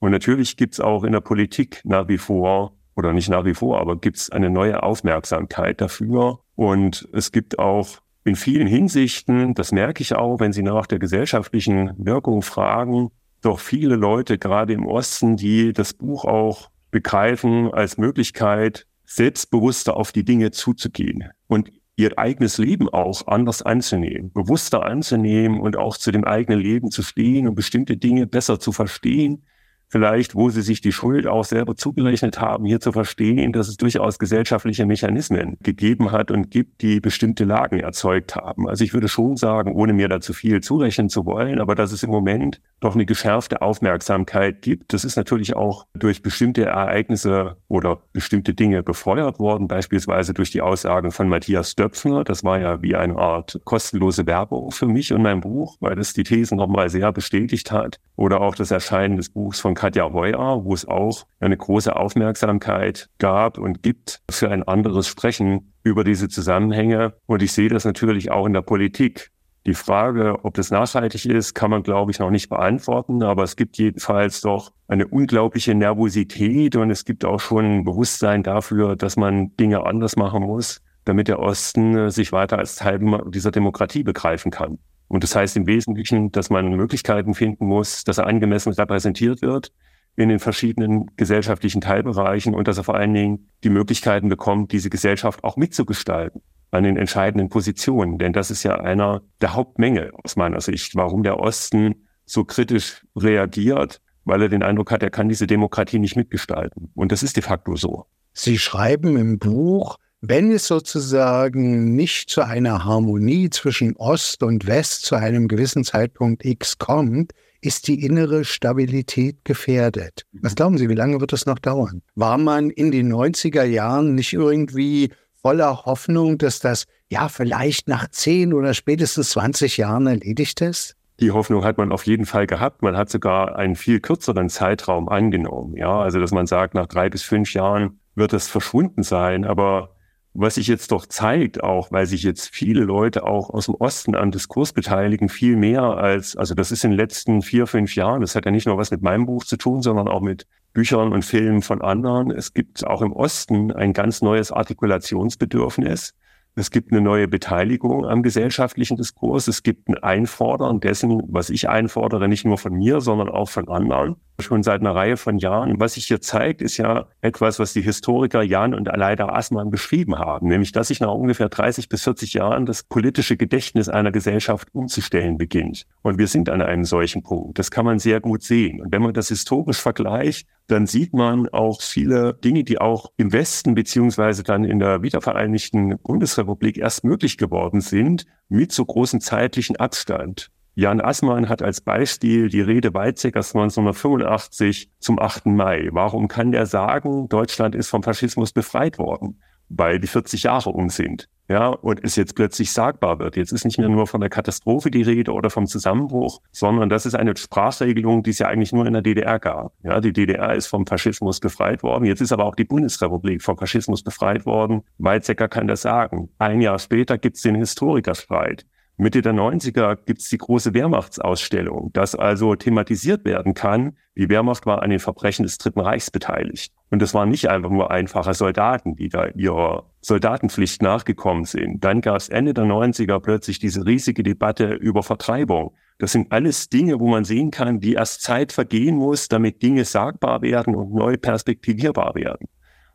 Und 0.00 0.10
natürlich 0.10 0.56
gibt 0.56 0.74
es 0.74 0.80
auch 0.80 1.04
in 1.04 1.12
der 1.12 1.20
Politik 1.20 1.82
nach 1.84 2.08
wie 2.08 2.18
vor 2.18 2.72
oder 2.96 3.12
nicht 3.12 3.28
nach 3.28 3.44
wie 3.44 3.54
vor, 3.54 3.80
aber 3.80 3.96
gibt 4.00 4.16
es 4.16 4.30
eine 4.30 4.50
neue 4.50 4.82
Aufmerksamkeit 4.82 5.80
dafür. 5.80 6.40
Und 6.56 7.06
es 7.12 7.30
gibt 7.32 7.58
auch 7.58 7.98
in 8.24 8.34
vielen 8.34 8.66
Hinsichten, 8.66 9.54
das 9.54 9.72
merke 9.72 10.02
ich 10.02 10.14
auch, 10.14 10.40
wenn 10.40 10.52
Sie 10.52 10.62
nach 10.62 10.86
der 10.86 10.98
gesellschaftlichen 10.98 11.92
Wirkung 11.98 12.42
fragen, 12.42 13.10
doch 13.42 13.60
viele 13.60 13.94
Leute, 13.94 14.38
gerade 14.38 14.72
im 14.72 14.86
Osten, 14.86 15.36
die 15.36 15.72
das 15.72 15.92
Buch 15.92 16.24
auch 16.24 16.70
begreifen 16.90 17.72
als 17.72 17.98
Möglichkeit, 17.98 18.86
selbstbewusster 19.04 19.96
auf 19.96 20.12
die 20.12 20.24
Dinge 20.24 20.50
zuzugehen 20.50 21.30
und 21.46 21.70
ihr 21.98 22.16
eigenes 22.16 22.58
Leben 22.58 22.88
auch 22.88 23.26
anders 23.26 23.60
anzunehmen, 23.62 24.32
bewusster 24.32 24.84
anzunehmen 24.84 25.60
und 25.60 25.76
auch 25.76 25.96
zu 25.96 26.12
dem 26.12 26.24
eigenen 26.24 26.60
Leben 26.60 26.92
zu 26.92 27.02
stehen 27.02 27.48
und 27.48 27.56
bestimmte 27.56 27.96
Dinge 27.96 28.26
besser 28.28 28.60
zu 28.60 28.70
verstehen, 28.70 29.42
vielleicht, 29.88 30.34
wo 30.34 30.50
sie 30.50 30.62
sich 30.62 30.80
die 30.80 30.92
Schuld 30.92 31.26
auch 31.26 31.44
selber 31.44 31.76
zugerechnet 31.76 32.40
haben, 32.40 32.64
hier 32.64 32.80
zu 32.80 32.92
verstehen, 32.92 33.52
dass 33.52 33.68
es 33.68 33.76
durchaus 33.76 34.18
gesellschaftliche 34.18 34.86
Mechanismen 34.86 35.56
gegeben 35.62 36.12
hat 36.12 36.30
und 36.30 36.50
gibt, 36.50 36.82
die 36.82 37.00
bestimmte 37.00 37.44
Lagen 37.44 37.80
erzeugt 37.80 38.36
haben. 38.36 38.68
Also 38.68 38.84
ich 38.84 38.92
würde 38.92 39.08
schon 39.08 39.36
sagen, 39.36 39.72
ohne 39.72 39.92
mir 39.92 40.08
da 40.08 40.20
zu 40.20 40.32
viel 40.32 40.60
zurechnen 40.60 41.08
zu 41.08 41.24
wollen, 41.26 41.60
aber 41.60 41.74
dass 41.74 41.92
es 41.92 42.02
im 42.02 42.10
Moment 42.10 42.60
doch 42.80 42.94
eine 42.94 43.06
geschärfte 43.06 43.62
Aufmerksamkeit 43.62 44.62
gibt. 44.62 44.92
Das 44.92 45.04
ist 45.04 45.16
natürlich 45.16 45.56
auch 45.56 45.86
durch 45.94 46.22
bestimmte 46.22 46.64
Ereignisse 46.64 47.56
oder 47.68 48.02
bestimmte 48.12 48.54
Dinge 48.54 48.82
befeuert 48.82 49.38
worden, 49.38 49.68
beispielsweise 49.68 50.34
durch 50.34 50.50
die 50.50 50.60
Aussagen 50.60 51.10
von 51.10 51.28
Matthias 51.28 51.74
Döpfner. 51.74 52.24
Das 52.24 52.44
war 52.44 52.60
ja 52.60 52.82
wie 52.82 52.94
eine 52.94 53.16
Art 53.16 53.60
kostenlose 53.64 54.26
Werbung 54.26 54.70
für 54.70 54.86
mich 54.86 55.12
und 55.12 55.22
mein 55.22 55.40
Buch, 55.40 55.76
weil 55.80 55.96
das 55.96 56.12
die 56.12 56.22
Thesen 56.22 56.58
nochmal 56.58 56.88
sehr 56.88 57.12
bestätigt 57.12 57.72
hat. 57.72 57.98
Oder 58.16 58.40
auch 58.40 58.54
das 58.54 58.70
Erscheinen 58.70 59.16
des 59.16 59.30
Buchs 59.30 59.60
von 59.60 59.74
Katja 59.78 60.12
Heuer, 60.12 60.64
wo 60.64 60.74
es 60.74 60.88
auch 60.88 61.24
eine 61.38 61.56
große 61.56 61.94
Aufmerksamkeit 61.94 63.08
gab 63.18 63.58
und 63.58 63.80
gibt 63.80 64.22
für 64.28 64.50
ein 64.50 64.64
anderes 64.64 65.06
Sprechen 65.06 65.72
über 65.84 66.02
diese 66.02 66.28
Zusammenhänge. 66.28 67.14
Und 67.26 67.42
ich 67.42 67.52
sehe 67.52 67.68
das 67.68 67.84
natürlich 67.84 68.32
auch 68.32 68.46
in 68.46 68.54
der 68.54 68.62
Politik. 68.62 69.30
Die 69.66 69.74
Frage, 69.74 70.40
ob 70.42 70.54
das 70.54 70.72
nachhaltig 70.72 71.26
ist, 71.26 71.54
kann 71.54 71.70
man, 71.70 71.84
glaube 71.84 72.10
ich, 72.10 72.18
noch 72.18 72.30
nicht 72.30 72.48
beantworten. 72.48 73.22
Aber 73.22 73.44
es 73.44 73.54
gibt 73.54 73.78
jedenfalls 73.78 74.40
doch 74.40 74.72
eine 74.88 75.06
unglaubliche 75.06 75.76
Nervosität 75.76 76.74
und 76.74 76.90
es 76.90 77.04
gibt 77.04 77.24
auch 77.24 77.38
schon 77.38 77.64
ein 77.64 77.84
Bewusstsein 77.84 78.42
dafür, 78.42 78.96
dass 78.96 79.16
man 79.16 79.56
Dinge 79.58 79.86
anders 79.86 80.16
machen 80.16 80.42
muss, 80.42 80.80
damit 81.04 81.28
der 81.28 81.38
Osten 81.38 81.96
äh, 81.96 82.10
sich 82.10 82.32
weiter 82.32 82.58
als 82.58 82.74
Teil 82.74 82.98
dieser 83.28 83.52
Demokratie 83.52 84.02
begreifen 84.02 84.50
kann. 84.50 84.78
Und 85.08 85.24
das 85.24 85.34
heißt 85.34 85.56
im 85.56 85.66
Wesentlichen, 85.66 86.30
dass 86.32 86.50
man 86.50 86.68
Möglichkeiten 86.76 87.34
finden 87.34 87.66
muss, 87.66 88.04
dass 88.04 88.18
er 88.18 88.26
angemessen 88.26 88.72
repräsentiert 88.72 89.42
wird 89.42 89.72
in 90.16 90.28
den 90.28 90.38
verschiedenen 90.38 91.10
gesellschaftlichen 91.16 91.80
Teilbereichen 91.80 92.54
und 92.54 92.68
dass 92.68 92.76
er 92.76 92.84
vor 92.84 92.96
allen 92.96 93.14
Dingen 93.14 93.50
die 93.64 93.70
Möglichkeiten 93.70 94.28
bekommt, 94.28 94.72
diese 94.72 94.90
Gesellschaft 94.90 95.44
auch 95.44 95.56
mitzugestalten 95.56 96.42
an 96.70 96.84
den 96.84 96.96
entscheidenden 96.96 97.48
Positionen. 97.48 98.18
Denn 98.18 98.32
das 98.32 98.50
ist 98.50 98.62
ja 98.62 98.80
einer 98.80 99.22
der 99.40 99.54
Hauptmängel 99.54 100.12
aus 100.22 100.36
meiner 100.36 100.60
Sicht, 100.60 100.96
warum 100.96 101.22
der 101.22 101.38
Osten 101.38 102.06
so 102.26 102.44
kritisch 102.44 103.06
reagiert, 103.16 104.02
weil 104.24 104.42
er 104.42 104.48
den 104.48 104.62
Eindruck 104.62 104.90
hat, 104.90 105.02
er 105.02 105.10
kann 105.10 105.28
diese 105.28 105.46
Demokratie 105.46 105.98
nicht 105.98 106.16
mitgestalten. 106.16 106.90
Und 106.94 107.12
das 107.12 107.22
ist 107.22 107.36
de 107.36 107.42
facto 107.42 107.76
so. 107.76 108.06
Sie 108.32 108.58
schreiben 108.58 109.16
im 109.16 109.38
Buch, 109.38 109.98
wenn 110.20 110.50
es 110.50 110.66
sozusagen 110.66 111.94
nicht 111.94 112.28
zu 112.28 112.42
einer 112.42 112.84
Harmonie 112.84 113.50
zwischen 113.50 113.94
Ost 113.96 114.42
und 114.42 114.66
West 114.66 115.04
zu 115.04 115.14
einem 115.14 115.46
gewissen 115.46 115.84
Zeitpunkt 115.84 116.44
X 116.44 116.78
kommt, 116.78 117.32
ist 117.60 117.88
die 117.88 118.04
innere 118.04 118.44
Stabilität 118.44 119.44
gefährdet. 119.44 120.22
Was 120.32 120.54
glauben 120.54 120.78
Sie, 120.78 120.88
wie 120.88 120.94
lange 120.94 121.20
wird 121.20 121.32
es 121.32 121.46
noch 121.46 121.58
dauern? 121.58 122.02
War 122.14 122.38
man 122.38 122.70
in 122.70 122.90
den 122.90 123.12
90er 123.12 123.64
Jahren 123.64 124.14
nicht 124.14 124.32
irgendwie 124.32 125.12
voller 125.40 125.84
Hoffnung, 125.84 126.38
dass 126.38 126.60
das 126.60 126.84
ja 127.10 127.28
vielleicht 127.28 127.88
nach 127.88 128.08
10 128.08 128.52
oder 128.52 128.74
spätestens 128.74 129.30
20 129.30 129.76
Jahren 129.76 130.06
erledigt 130.06 130.60
ist? 130.60 130.94
Die 131.20 131.32
Hoffnung 131.32 131.64
hat 131.64 131.78
man 131.78 131.90
auf 131.90 132.06
jeden 132.06 132.26
Fall 132.26 132.46
gehabt. 132.46 132.82
Man 132.82 132.96
hat 132.96 133.10
sogar 133.10 133.56
einen 133.56 133.74
viel 133.74 133.98
kürzeren 133.98 134.48
Zeitraum 134.48 135.08
angenommen. 135.08 135.76
Ja, 135.76 136.00
also 136.00 136.20
dass 136.20 136.30
man 136.30 136.46
sagt, 136.46 136.74
nach 136.74 136.86
drei 136.86 137.08
bis 137.08 137.22
fünf 137.22 137.54
Jahren 137.54 137.98
wird 138.14 138.32
es 138.32 138.46
verschwunden 138.46 139.02
sein. 139.02 139.44
Aber 139.44 139.96
was 140.40 140.54
sich 140.54 140.68
jetzt 140.68 140.92
doch 140.92 141.06
zeigt, 141.06 141.62
auch 141.62 141.90
weil 141.90 142.06
sich 142.06 142.22
jetzt 142.22 142.54
viele 142.54 142.84
Leute 142.84 143.24
auch 143.24 143.50
aus 143.50 143.66
dem 143.66 143.74
Osten 143.74 144.14
am 144.14 144.30
Diskurs 144.30 144.72
beteiligen, 144.72 145.28
viel 145.28 145.56
mehr 145.56 145.82
als, 145.82 146.36
also 146.36 146.54
das 146.54 146.70
ist 146.70 146.84
in 146.84 146.92
den 146.92 146.96
letzten 146.96 147.42
vier, 147.42 147.66
fünf 147.66 147.96
Jahren, 147.96 148.20
das 148.20 148.36
hat 148.36 148.44
ja 148.44 148.52
nicht 148.52 148.66
nur 148.66 148.78
was 148.78 148.90
mit 148.92 149.02
meinem 149.02 149.26
Buch 149.26 149.44
zu 149.44 149.56
tun, 149.56 149.82
sondern 149.82 150.06
auch 150.06 150.20
mit 150.20 150.46
Büchern 150.72 151.12
und 151.12 151.24
Filmen 151.24 151.62
von 151.62 151.82
anderen. 151.82 152.30
Es 152.30 152.54
gibt 152.54 152.86
auch 152.86 153.02
im 153.02 153.12
Osten 153.12 153.72
ein 153.72 153.92
ganz 153.92 154.22
neues 154.22 154.52
Artikulationsbedürfnis. 154.52 156.14
Es 156.54 156.72
gibt 156.72 156.90
eine 156.90 157.00
neue 157.00 157.28
Beteiligung 157.28 158.04
am 158.04 158.24
gesellschaftlichen 158.24 158.96
Diskurs. 158.96 159.46
Es 159.46 159.62
gibt 159.62 159.88
ein 159.88 159.94
Einfordern 159.96 160.80
dessen, 160.80 161.22
was 161.28 161.50
ich 161.50 161.68
einfordere, 161.68 162.26
nicht 162.26 162.44
nur 162.44 162.58
von 162.58 162.72
mir, 162.72 163.00
sondern 163.00 163.28
auch 163.28 163.48
von 163.48 163.68
anderen. 163.68 164.16
Schon 164.40 164.64
seit 164.64 164.80
einer 164.80 164.94
Reihe 164.94 165.16
von 165.16 165.38
Jahren. 165.38 165.78
Was 165.78 165.94
sich 165.94 166.06
hier 166.06 166.20
zeigt, 166.20 166.60
ist 166.60 166.76
ja 166.76 167.06
etwas, 167.20 167.58
was 167.60 167.72
die 167.72 167.82
Historiker 167.82 168.42
Jan 168.42 168.74
und 168.74 168.88
Aleida 168.88 169.28
Assmann 169.28 169.70
beschrieben 169.70 170.18
haben, 170.18 170.48
nämlich, 170.48 170.72
dass 170.72 170.88
sich 170.88 171.00
nach 171.00 171.12
ungefähr 171.12 171.48
30 171.48 171.88
bis 171.88 172.02
40 172.04 172.34
Jahren 172.34 172.66
das 172.66 172.82
politische 172.82 173.36
Gedächtnis 173.36 173.88
einer 173.88 174.10
Gesellschaft 174.10 174.68
umzustellen 174.72 175.38
beginnt. 175.38 175.86
Und 176.02 176.18
wir 176.18 176.26
sind 176.26 176.48
an 176.48 176.62
einem 176.62 176.84
solchen 176.84 177.22
Punkt. 177.22 177.58
Das 177.58 177.70
kann 177.70 177.84
man 177.84 177.98
sehr 178.00 178.20
gut 178.20 178.42
sehen. 178.42 178.80
Und 178.80 178.92
wenn 178.92 179.02
man 179.02 179.14
das 179.14 179.28
historisch 179.28 179.80
vergleicht, 179.80 180.48
dann 180.68 180.86
sieht 180.86 181.14
man 181.14 181.48
auch 181.48 181.82
viele 181.82 182.34
Dinge, 182.34 182.62
die 182.62 182.78
auch 182.78 183.10
im 183.16 183.32
Westen 183.32 183.74
beziehungsweise 183.74 184.42
dann 184.42 184.64
in 184.64 184.78
der 184.78 185.02
wiedervereinigten 185.02 185.98
Bundesrepublik 185.98 186.78
erst 186.78 187.04
möglich 187.04 187.38
geworden 187.38 187.80
sind, 187.80 188.26
mit 188.48 188.70
so 188.72 188.84
großem 188.84 189.20
zeitlichen 189.20 189.76
Abstand. 189.76 190.50
Jan 190.74 191.00
Assmann 191.00 191.48
hat 191.48 191.60
als 191.60 191.80
Beispiel 191.80 192.48
die 192.48 192.60
Rede 192.60 192.94
Weizsäckers 192.94 193.54
1985 193.54 194.90
zum 195.00 195.18
8. 195.18 195.46
Mai. 195.46 195.88
Warum 195.90 196.28
kann 196.28 196.52
der 196.52 196.66
sagen, 196.66 197.28
Deutschland 197.28 197.74
ist 197.74 197.88
vom 197.88 198.04
Faschismus 198.04 198.52
befreit 198.52 198.98
worden? 198.98 199.40
Weil 199.68 200.00
die 200.00 200.06
40 200.06 200.44
Jahre 200.44 200.70
um 200.70 200.88
sind 200.88 201.28
ja, 201.50 201.68
und 201.68 202.04
es 202.04 202.16
jetzt 202.16 202.34
plötzlich 202.34 202.72
sagbar 202.72 203.18
wird. 203.18 203.36
Jetzt 203.36 203.52
ist 203.52 203.64
nicht 203.64 203.78
mehr 203.78 203.88
nur 203.88 204.06
von 204.06 204.20
der 204.20 204.28
Katastrophe 204.28 204.90
die 204.90 205.00
Rede 205.00 205.32
oder 205.32 205.48
vom 205.48 205.66
Zusammenbruch, 205.66 206.42
sondern 206.52 206.90
das 206.90 207.06
ist 207.06 207.14
eine 207.14 207.34
Sprachregelung, 207.34 208.22
die 208.22 208.30
es 208.30 208.38
ja 208.38 208.48
eigentlich 208.48 208.72
nur 208.72 208.86
in 208.86 208.92
der 208.92 209.00
DDR 209.00 209.38
gab. 209.38 209.72
Ja, 209.82 210.00
die 210.00 210.12
DDR 210.12 210.54
ist 210.54 210.66
vom 210.66 210.86
Faschismus 210.86 211.40
befreit 211.40 211.82
worden. 211.82 212.04
Jetzt 212.04 212.20
ist 212.20 212.32
aber 212.32 212.44
auch 212.44 212.54
die 212.54 212.64
Bundesrepublik 212.64 213.42
vom 213.42 213.56
Faschismus 213.56 214.02
befreit 214.02 214.44
worden. 214.44 214.82
Weizsäcker 214.98 215.48
kann 215.48 215.68
das 215.68 215.82
sagen. 215.82 216.28
Ein 216.38 216.60
Jahr 216.60 216.78
später 216.78 217.16
gibt 217.16 217.36
es 217.36 217.42
den 217.42 217.54
Historikerstreit. 217.54 218.66
Mitte 218.98 219.22
der 219.22 219.32
90er 219.32 219.96
gibt 220.04 220.20
es 220.20 220.28
die 220.28 220.38
große 220.38 220.74
Wehrmachtsausstellung, 220.74 221.92
dass 221.92 222.14
also 222.14 222.56
thematisiert 222.56 223.24
werden 223.24 223.54
kann, 223.54 223.96
die 224.16 224.28
Wehrmacht 224.28 224.66
war 224.66 224.82
an 224.82 224.90
den 224.90 224.98
Verbrechen 224.98 225.44
des 225.44 225.56
Dritten 225.56 225.80
Reichs 225.80 226.10
beteiligt. 226.10 226.74
Und 226.90 227.02
das 227.02 227.12
waren 227.12 227.28
nicht 227.28 227.50
einfach 227.50 227.70
nur 227.70 227.90
einfache 227.90 228.32
Soldaten, 228.32 228.96
die 228.96 229.08
da 229.08 229.26
ihrer 229.28 229.84
Soldatenpflicht 230.00 230.82
nachgekommen 230.82 231.44
sind. 231.44 231.84
Dann 231.84 232.00
gab 232.00 232.16
es 232.16 232.28
Ende 232.28 232.54
der 232.54 232.64
90er 232.64 233.20
plötzlich 233.20 233.58
diese 233.58 233.84
riesige 233.84 234.22
Debatte 234.22 234.72
über 234.72 235.02
Vertreibung. 235.02 235.74
Das 235.98 236.12
sind 236.12 236.32
alles 236.32 236.68
Dinge, 236.70 236.98
wo 237.00 237.08
man 237.08 237.24
sehen 237.24 237.50
kann, 237.50 237.82
wie 237.82 237.94
erst 237.94 238.22
Zeit 238.22 238.52
vergehen 238.52 238.96
muss, 238.96 239.28
damit 239.28 239.62
Dinge 239.62 239.84
sagbar 239.84 240.42
werden 240.42 240.74
und 240.74 240.94
neu 240.94 241.16
perspektivierbar 241.16 242.14
werden. 242.14 242.48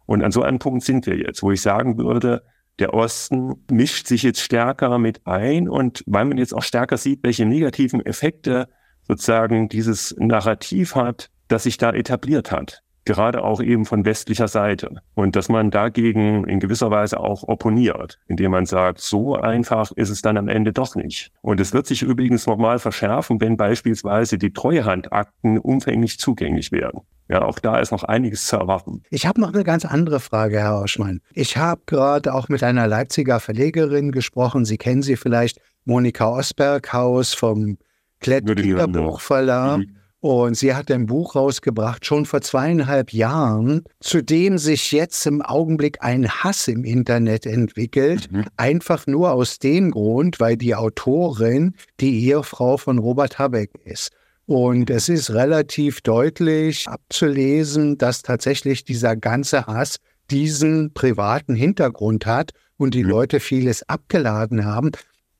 Und 0.06 0.24
an 0.24 0.32
so 0.32 0.42
einem 0.42 0.60
Punkt 0.60 0.84
sind 0.84 1.06
wir 1.06 1.18
jetzt, 1.18 1.44
wo 1.44 1.52
ich 1.52 1.62
sagen 1.62 1.98
würde, 1.98 2.44
der 2.80 2.94
Osten 2.94 3.64
mischt 3.70 4.08
sich 4.08 4.24
jetzt 4.24 4.42
stärker 4.42 4.98
mit 4.98 5.28
ein 5.28 5.70
und 5.70 6.04
weil 6.08 6.26
man 6.26 6.38
jetzt 6.38 6.54
auch 6.54 6.64
stärker 6.64 6.98
sieht, 6.98 7.24
welche 7.24 7.46
negativen 7.46 8.04
Effekte 8.04 8.68
sozusagen 9.08 9.70
dieses 9.70 10.16
Narrativ 10.18 10.96
hat, 10.96 11.30
das 11.48 11.64
sich 11.64 11.78
da 11.78 11.92
etabliert 11.92 12.52
hat. 12.52 12.83
Gerade 13.06 13.44
auch 13.44 13.62
eben 13.62 13.86
von 13.86 14.06
westlicher 14.06 14.48
Seite. 14.48 15.02
Und 15.14 15.36
dass 15.36 15.50
man 15.50 15.72
dagegen 15.72 16.46
in 16.46 16.60
gewisser 16.60 16.90
Weise 16.90 17.20
auch 17.20 17.44
opponiert, 17.44 18.20
indem 18.28 18.52
man 18.52 18.66
sagt, 18.66 19.02
so 19.02 19.36
einfach 19.36 19.92
ist 19.92 20.10
es 20.10 20.22
dann 20.22 20.38
am 20.38 20.48
Ende 20.48 20.72
doch 20.72 20.96
nicht. 20.96 21.32
Und 21.42 21.60
es 21.60 21.74
wird 21.74 21.86
sich 21.86 22.02
übrigens 22.02 22.48
nochmal 22.48 22.80
verschärfen, 22.80 23.42
wenn 23.42 23.58
beispielsweise 23.58 24.38
die 24.38 24.54
Treuhandakten 24.54 25.58
umfänglich 25.58 26.20
zugänglich 26.20 26.72
werden. 26.72 27.02
Ja, 27.30 27.42
auch 27.44 27.60
da 27.60 27.80
ist 27.80 27.92
noch 27.92 28.04
einiges 28.04 28.48
zu 28.48 28.58
erwarten. 28.58 29.02
Ich 29.10 29.26
habe 29.26 29.40
noch 29.40 29.54
eine 29.54 29.64
ganz 29.64 29.86
andere 29.86 30.20
Frage, 30.20 30.60
Herr 30.60 30.82
Oschmann. 30.82 31.22
Ich 31.34 31.58
habe 31.58 31.82
gerade 31.86 32.34
auch 32.34 32.50
mit 32.50 32.64
einer 32.64 32.88
Leipziger 32.88 33.40
Verlegerin 33.40 34.12
gesprochen. 34.12 34.66
Sie 34.66 34.78
kennen 34.78 35.02
sie 35.02 35.16
vielleicht, 35.16 35.60
Monika 35.86 36.28
Osberghaus 36.28 37.34
vom 37.34 37.78
Klett-Kieler 38.20 38.88
Buchverlag. 38.88 39.80
Mhm. 39.80 39.96
Und 40.24 40.56
sie 40.56 40.74
hat 40.74 40.90
ein 40.90 41.06
Buch 41.06 41.36
rausgebracht, 41.36 42.06
schon 42.06 42.26
vor 42.26 42.40
zweieinhalb 42.40 43.12
Jahren, 43.12 43.84
zu 44.00 44.24
dem 44.24 44.58
sich 44.58 44.94
jetzt 44.94 45.26
im 45.26 45.42
Augenblick 45.42 45.98
ein 46.00 46.30
Hass 46.30 46.70
im 46.70 46.86
Internet 46.86 47.46
entwickelt. 47.46 48.32
Mhm. 48.32 48.46
Einfach 48.56 49.06
nur 49.06 49.34
aus 49.34 49.60
dem 49.60 49.92
Grund, 49.92 50.40
weil 50.40 50.56
die 50.56 50.76
Autorin 50.76 51.76
die 52.00 52.24
Ehefrau 52.24 52.78
von 52.78 53.00
Robert 53.00 53.38
Habeck 53.38 53.72
ist. 53.84 54.12
Und 54.46 54.90
es 54.90 55.10
ist 55.10 55.30
relativ 55.32 56.00
deutlich 56.00 56.88
abzulesen, 56.88 57.98
dass 57.98 58.22
tatsächlich 58.22 58.86
dieser 58.86 59.18
ganze 59.18 59.66
Hass 59.66 59.98
diesen 60.32 60.94
privaten 60.94 61.54
Hintergrund 61.54 62.26
hat 62.26 62.52
und 62.78 62.94
die 62.94 63.04
Leute 63.04 63.42
vieles 63.42 63.90
abgeladen 63.90 64.64
haben. 64.64 64.92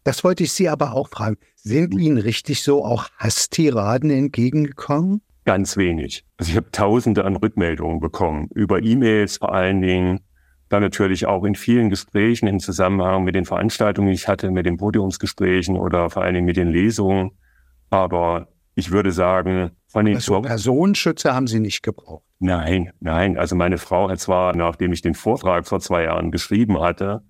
Das 0.04 0.24
wollte 0.24 0.44
ich 0.44 0.52
Sie 0.52 0.70
aber 0.70 0.94
auch 0.94 1.10
fragen. 1.10 1.38
Sind 1.56 1.94
Ihnen 1.94 2.18
richtig 2.18 2.62
so 2.62 2.84
auch 2.84 3.10
Hasstiraden 3.18 4.10
entgegengekommen? 4.10 5.22
Ganz 5.46 5.78
wenig. 5.78 6.26
Also 6.38 6.52
ich 6.52 6.58
habe 6.58 6.72
tausende 6.72 7.26
an 7.26 7.36
Rückmeldungen 7.36 8.00
bekommen, 8.00 8.50
über 8.54 8.82
E-Mails 8.82 9.38
vor 9.38 9.54
allen 9.54 9.82
Dingen, 9.82 10.22
dann 10.70 10.82
natürlich 10.82 11.26
auch 11.26 11.44
in 11.44 11.56
vielen 11.56 11.90
Gesprächen 11.90 12.48
im 12.48 12.60
Zusammenhang 12.60 13.24
mit 13.24 13.36
den 13.36 13.46
Veranstaltungen, 13.46 14.08
die 14.08 14.16
ich 14.16 14.28
hatte, 14.28 14.50
mit 14.52 14.66
den 14.66 14.78
Podiumsgesprächen 14.78 15.78
oder 15.78 16.10
vor 16.10 16.24
allen 16.24 16.34
Dingen 16.34 16.46
mit 16.46 16.58
den 16.58 16.70
Lesungen. 16.70 17.32
Aber 17.90 18.48
ich 18.76 18.90
würde 18.90 19.12
sagen, 19.12 19.72
von 19.88 20.06
den 20.06 20.16
also 20.16 20.42
Personenschützer 20.42 21.36
haben 21.36 21.48
Sie 21.48 21.60
nicht 21.60 21.84
gebraucht. 21.84 22.24
Nein, 22.40 22.92
nein. 23.00 23.38
Also 23.38 23.56
meine 23.56 23.78
Frau 23.78 24.10
hat 24.10 24.20
zwar, 24.20 24.56
nachdem 24.56 24.92
ich 24.94 25.02
den 25.02 25.14
Vortrag 25.14 25.68
vor 25.68 25.80
zwei 25.80 26.04
Jahren 26.04 26.32
geschrieben 26.32 26.82
hatte, 26.82 27.24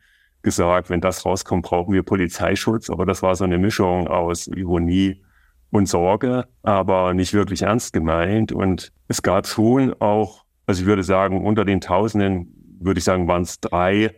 gesagt, 0.44 0.90
wenn 0.90 1.02
das 1.02 1.26
rauskommt, 1.26 1.66
brauchen 1.66 1.94
wir 1.94 2.04
Polizeischutz. 2.04 2.90
Aber 2.90 3.06
das 3.06 3.24
war 3.24 3.36
so 3.36 3.46
eine 3.46 3.58
Mischung 3.58 4.08
aus 4.08 4.48
Ironie 4.48 5.24
und 5.72 5.88
Sorge, 5.88 6.46
aber 6.62 7.14
nicht 7.14 7.34
wirklich 7.34 7.64
ernst 7.64 7.94
gemeint. 7.94 8.52
Und 8.52 8.92
es 9.08 9.24
gab 9.24 9.48
schon 9.48 9.94
auch, 10.00 10.46
also 10.68 10.82
ich 10.82 10.88
würde 10.88 11.04
sagen, 11.04 11.44
unter 11.44 11.66
den 11.66 11.82
Tausenden, 11.82 12.78
würde 12.80 13.00
ich 13.00 13.04
sagen, 13.04 13.28
waren 13.28 13.42
es 13.42 13.60
drei, 13.60 14.12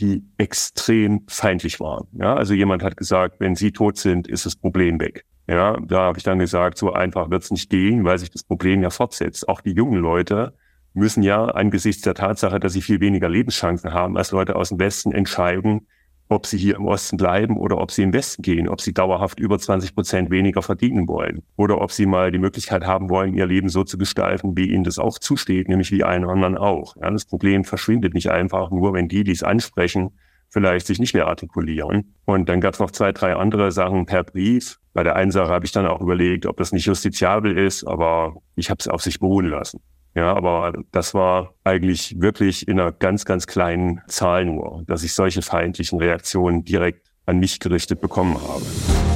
die 0.00 0.24
extrem 0.36 1.24
feindlich 1.28 1.80
waren. 1.80 2.06
Ja, 2.12 2.34
also 2.34 2.54
jemand 2.54 2.82
hat 2.82 2.96
gesagt, 2.96 3.40
wenn 3.40 3.56
Sie 3.56 3.72
tot 3.72 3.96
sind, 3.96 4.28
ist 4.28 4.46
das 4.46 4.54
Problem 4.54 5.00
weg. 5.00 5.24
Ja, 5.48 5.78
da 5.80 6.00
habe 6.02 6.18
ich 6.18 6.24
dann 6.24 6.38
gesagt, 6.38 6.76
so 6.76 6.92
einfach 6.92 7.30
wird 7.30 7.42
es 7.42 7.50
nicht 7.50 7.70
gehen, 7.70 8.04
weil 8.04 8.18
sich 8.18 8.30
das 8.30 8.44
Problem 8.44 8.82
ja 8.82 8.90
fortsetzt. 8.90 9.48
Auch 9.48 9.62
die 9.62 9.72
jungen 9.72 9.98
Leute 9.98 10.54
müssen 10.98 11.22
ja 11.22 11.46
angesichts 11.46 12.02
der 12.02 12.14
Tatsache, 12.14 12.60
dass 12.60 12.74
sie 12.74 12.82
viel 12.82 13.00
weniger 13.00 13.28
Lebenschancen 13.28 13.92
haben 13.92 14.16
als 14.16 14.32
Leute 14.32 14.56
aus 14.56 14.68
dem 14.68 14.78
Westen, 14.78 15.12
entscheiden, 15.12 15.86
ob 16.28 16.46
sie 16.46 16.58
hier 16.58 16.76
im 16.76 16.86
Osten 16.86 17.16
bleiben 17.16 17.56
oder 17.56 17.78
ob 17.78 17.90
sie 17.90 18.02
im 18.02 18.12
Westen 18.12 18.42
gehen, 18.42 18.68
ob 18.68 18.80
sie 18.80 18.92
dauerhaft 18.92 19.40
über 19.40 19.58
20 19.58 19.94
Prozent 19.94 20.30
weniger 20.30 20.62
verdienen 20.62 21.08
wollen 21.08 21.42
oder 21.56 21.80
ob 21.80 21.90
sie 21.90 22.06
mal 22.06 22.30
die 22.30 22.38
Möglichkeit 22.38 22.84
haben 22.86 23.08
wollen, 23.08 23.34
ihr 23.34 23.46
Leben 23.46 23.68
so 23.68 23.84
zu 23.84 23.98
gestalten, 23.98 24.56
wie 24.56 24.70
ihnen 24.70 24.84
das 24.84 24.98
auch 24.98 25.18
zusteht, 25.18 25.68
nämlich 25.68 25.90
wie 25.90 26.04
allen 26.04 26.24
anderen 26.24 26.56
auch. 26.56 26.96
Ja, 26.96 27.10
das 27.10 27.24
Problem 27.24 27.64
verschwindet 27.64 28.14
nicht 28.14 28.30
einfach 28.30 28.70
nur, 28.70 28.92
wenn 28.92 29.08
die, 29.08 29.24
die 29.24 29.32
es 29.32 29.42
ansprechen, 29.42 30.10
vielleicht 30.50 30.86
sich 30.86 30.98
nicht 30.98 31.14
mehr 31.14 31.26
artikulieren. 31.26 32.14
Und 32.24 32.48
dann 32.48 32.60
gab 32.60 32.74
es 32.74 32.80
noch 32.80 32.90
zwei, 32.90 33.12
drei 33.12 33.34
andere 33.36 33.72
Sachen 33.72 34.06
per 34.06 34.24
Brief. 34.24 34.78
Bei 34.94 35.02
der 35.02 35.16
einen 35.16 35.30
Sache 35.30 35.52
habe 35.52 35.64
ich 35.64 35.72
dann 35.72 35.86
auch 35.86 36.00
überlegt, 36.00 36.46
ob 36.46 36.56
das 36.56 36.72
nicht 36.72 36.86
justiziabel 36.86 37.56
ist, 37.56 37.84
aber 37.84 38.36
ich 38.54 38.70
habe 38.70 38.78
es 38.80 38.88
auf 38.88 39.02
sich 39.02 39.20
beruhen 39.20 39.46
lassen. 39.46 39.80
Ja, 40.14 40.34
aber 40.34 40.72
das 40.90 41.14
war 41.14 41.54
eigentlich 41.64 42.20
wirklich 42.20 42.66
in 42.66 42.80
einer 42.80 42.92
ganz, 42.92 43.24
ganz 43.24 43.46
kleinen 43.46 44.00
Zahl 44.08 44.46
nur, 44.46 44.82
dass 44.86 45.04
ich 45.04 45.14
solche 45.14 45.42
feindlichen 45.42 45.98
Reaktionen 45.98 46.64
direkt 46.64 47.08
an 47.26 47.38
mich 47.38 47.60
gerichtet 47.60 48.00
bekommen 48.00 48.36
habe. 48.36 49.07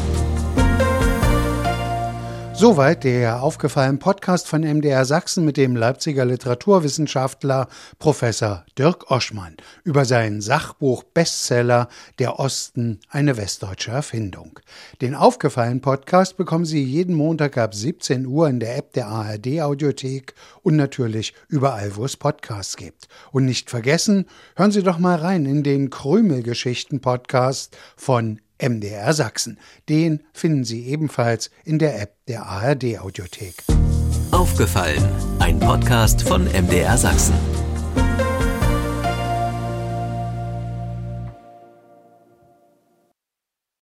Soweit 2.63 3.03
der 3.03 3.43
aufgefallene 3.43 3.99
Podcast 3.99 4.47
von 4.47 4.61
MDR 4.61 5.05
Sachsen 5.05 5.45
mit 5.45 5.57
dem 5.57 5.75
Leipziger 5.75 6.25
Literaturwissenschaftler 6.25 7.67
Professor 7.99 8.65
Dirk 8.79 9.11
Oschmann 9.11 9.57
über 9.83 10.05
sein 10.05 10.41
Sachbuch 10.41 11.03
Bestseller 11.03 11.89
Der 12.21 12.39
Osten, 12.39 13.01
eine 13.09 13.37
westdeutsche 13.37 13.91
Erfindung. 13.91 14.61
Den 15.01 15.17
aufgefallenen 15.17 15.81
Podcast 15.81 16.37
bekommen 16.37 16.65
Sie 16.65 16.85
jeden 16.85 17.17
Montag 17.17 17.59
ab 17.59 17.75
17 17.75 18.27
Uhr 18.27 18.49
in 18.49 18.61
der 18.61 18.77
App 18.77 18.93
der 18.93 19.09
ARD 19.09 19.61
Audiothek 19.61 20.33
und 20.63 20.77
natürlich 20.77 21.35
überall, 21.49 21.97
wo 21.97 22.05
es 22.05 22.17
Podcasts 22.17 22.77
gibt. 22.77 23.09
Und 23.33 23.45
nicht 23.45 23.71
vergessen, 23.71 24.27
hören 24.55 24.71
Sie 24.71 24.85
doch 24.85 25.01
mal 25.01 25.17
rein 25.17 25.47
in 25.47 25.65
den 25.65 25.91
Krümelgeschichten 25.91 27.01
Podcast 27.01 27.77
von 27.97 28.39
MDR 28.63 29.13
Sachsen. 29.13 29.59
Den 29.89 30.23
finden 30.33 30.65
Sie 30.65 30.87
ebenfalls 30.87 31.51
in 31.65 31.79
der 31.79 32.01
App 32.01 32.15
der 32.29 32.47
ARD 32.47 32.99
Audiothek. 33.01 33.65
Aufgefallen, 34.31 35.05
ein 35.41 35.59
Podcast 35.59 36.23
von 36.23 36.45
MDR 36.45 36.97
Sachsen. 36.97 37.35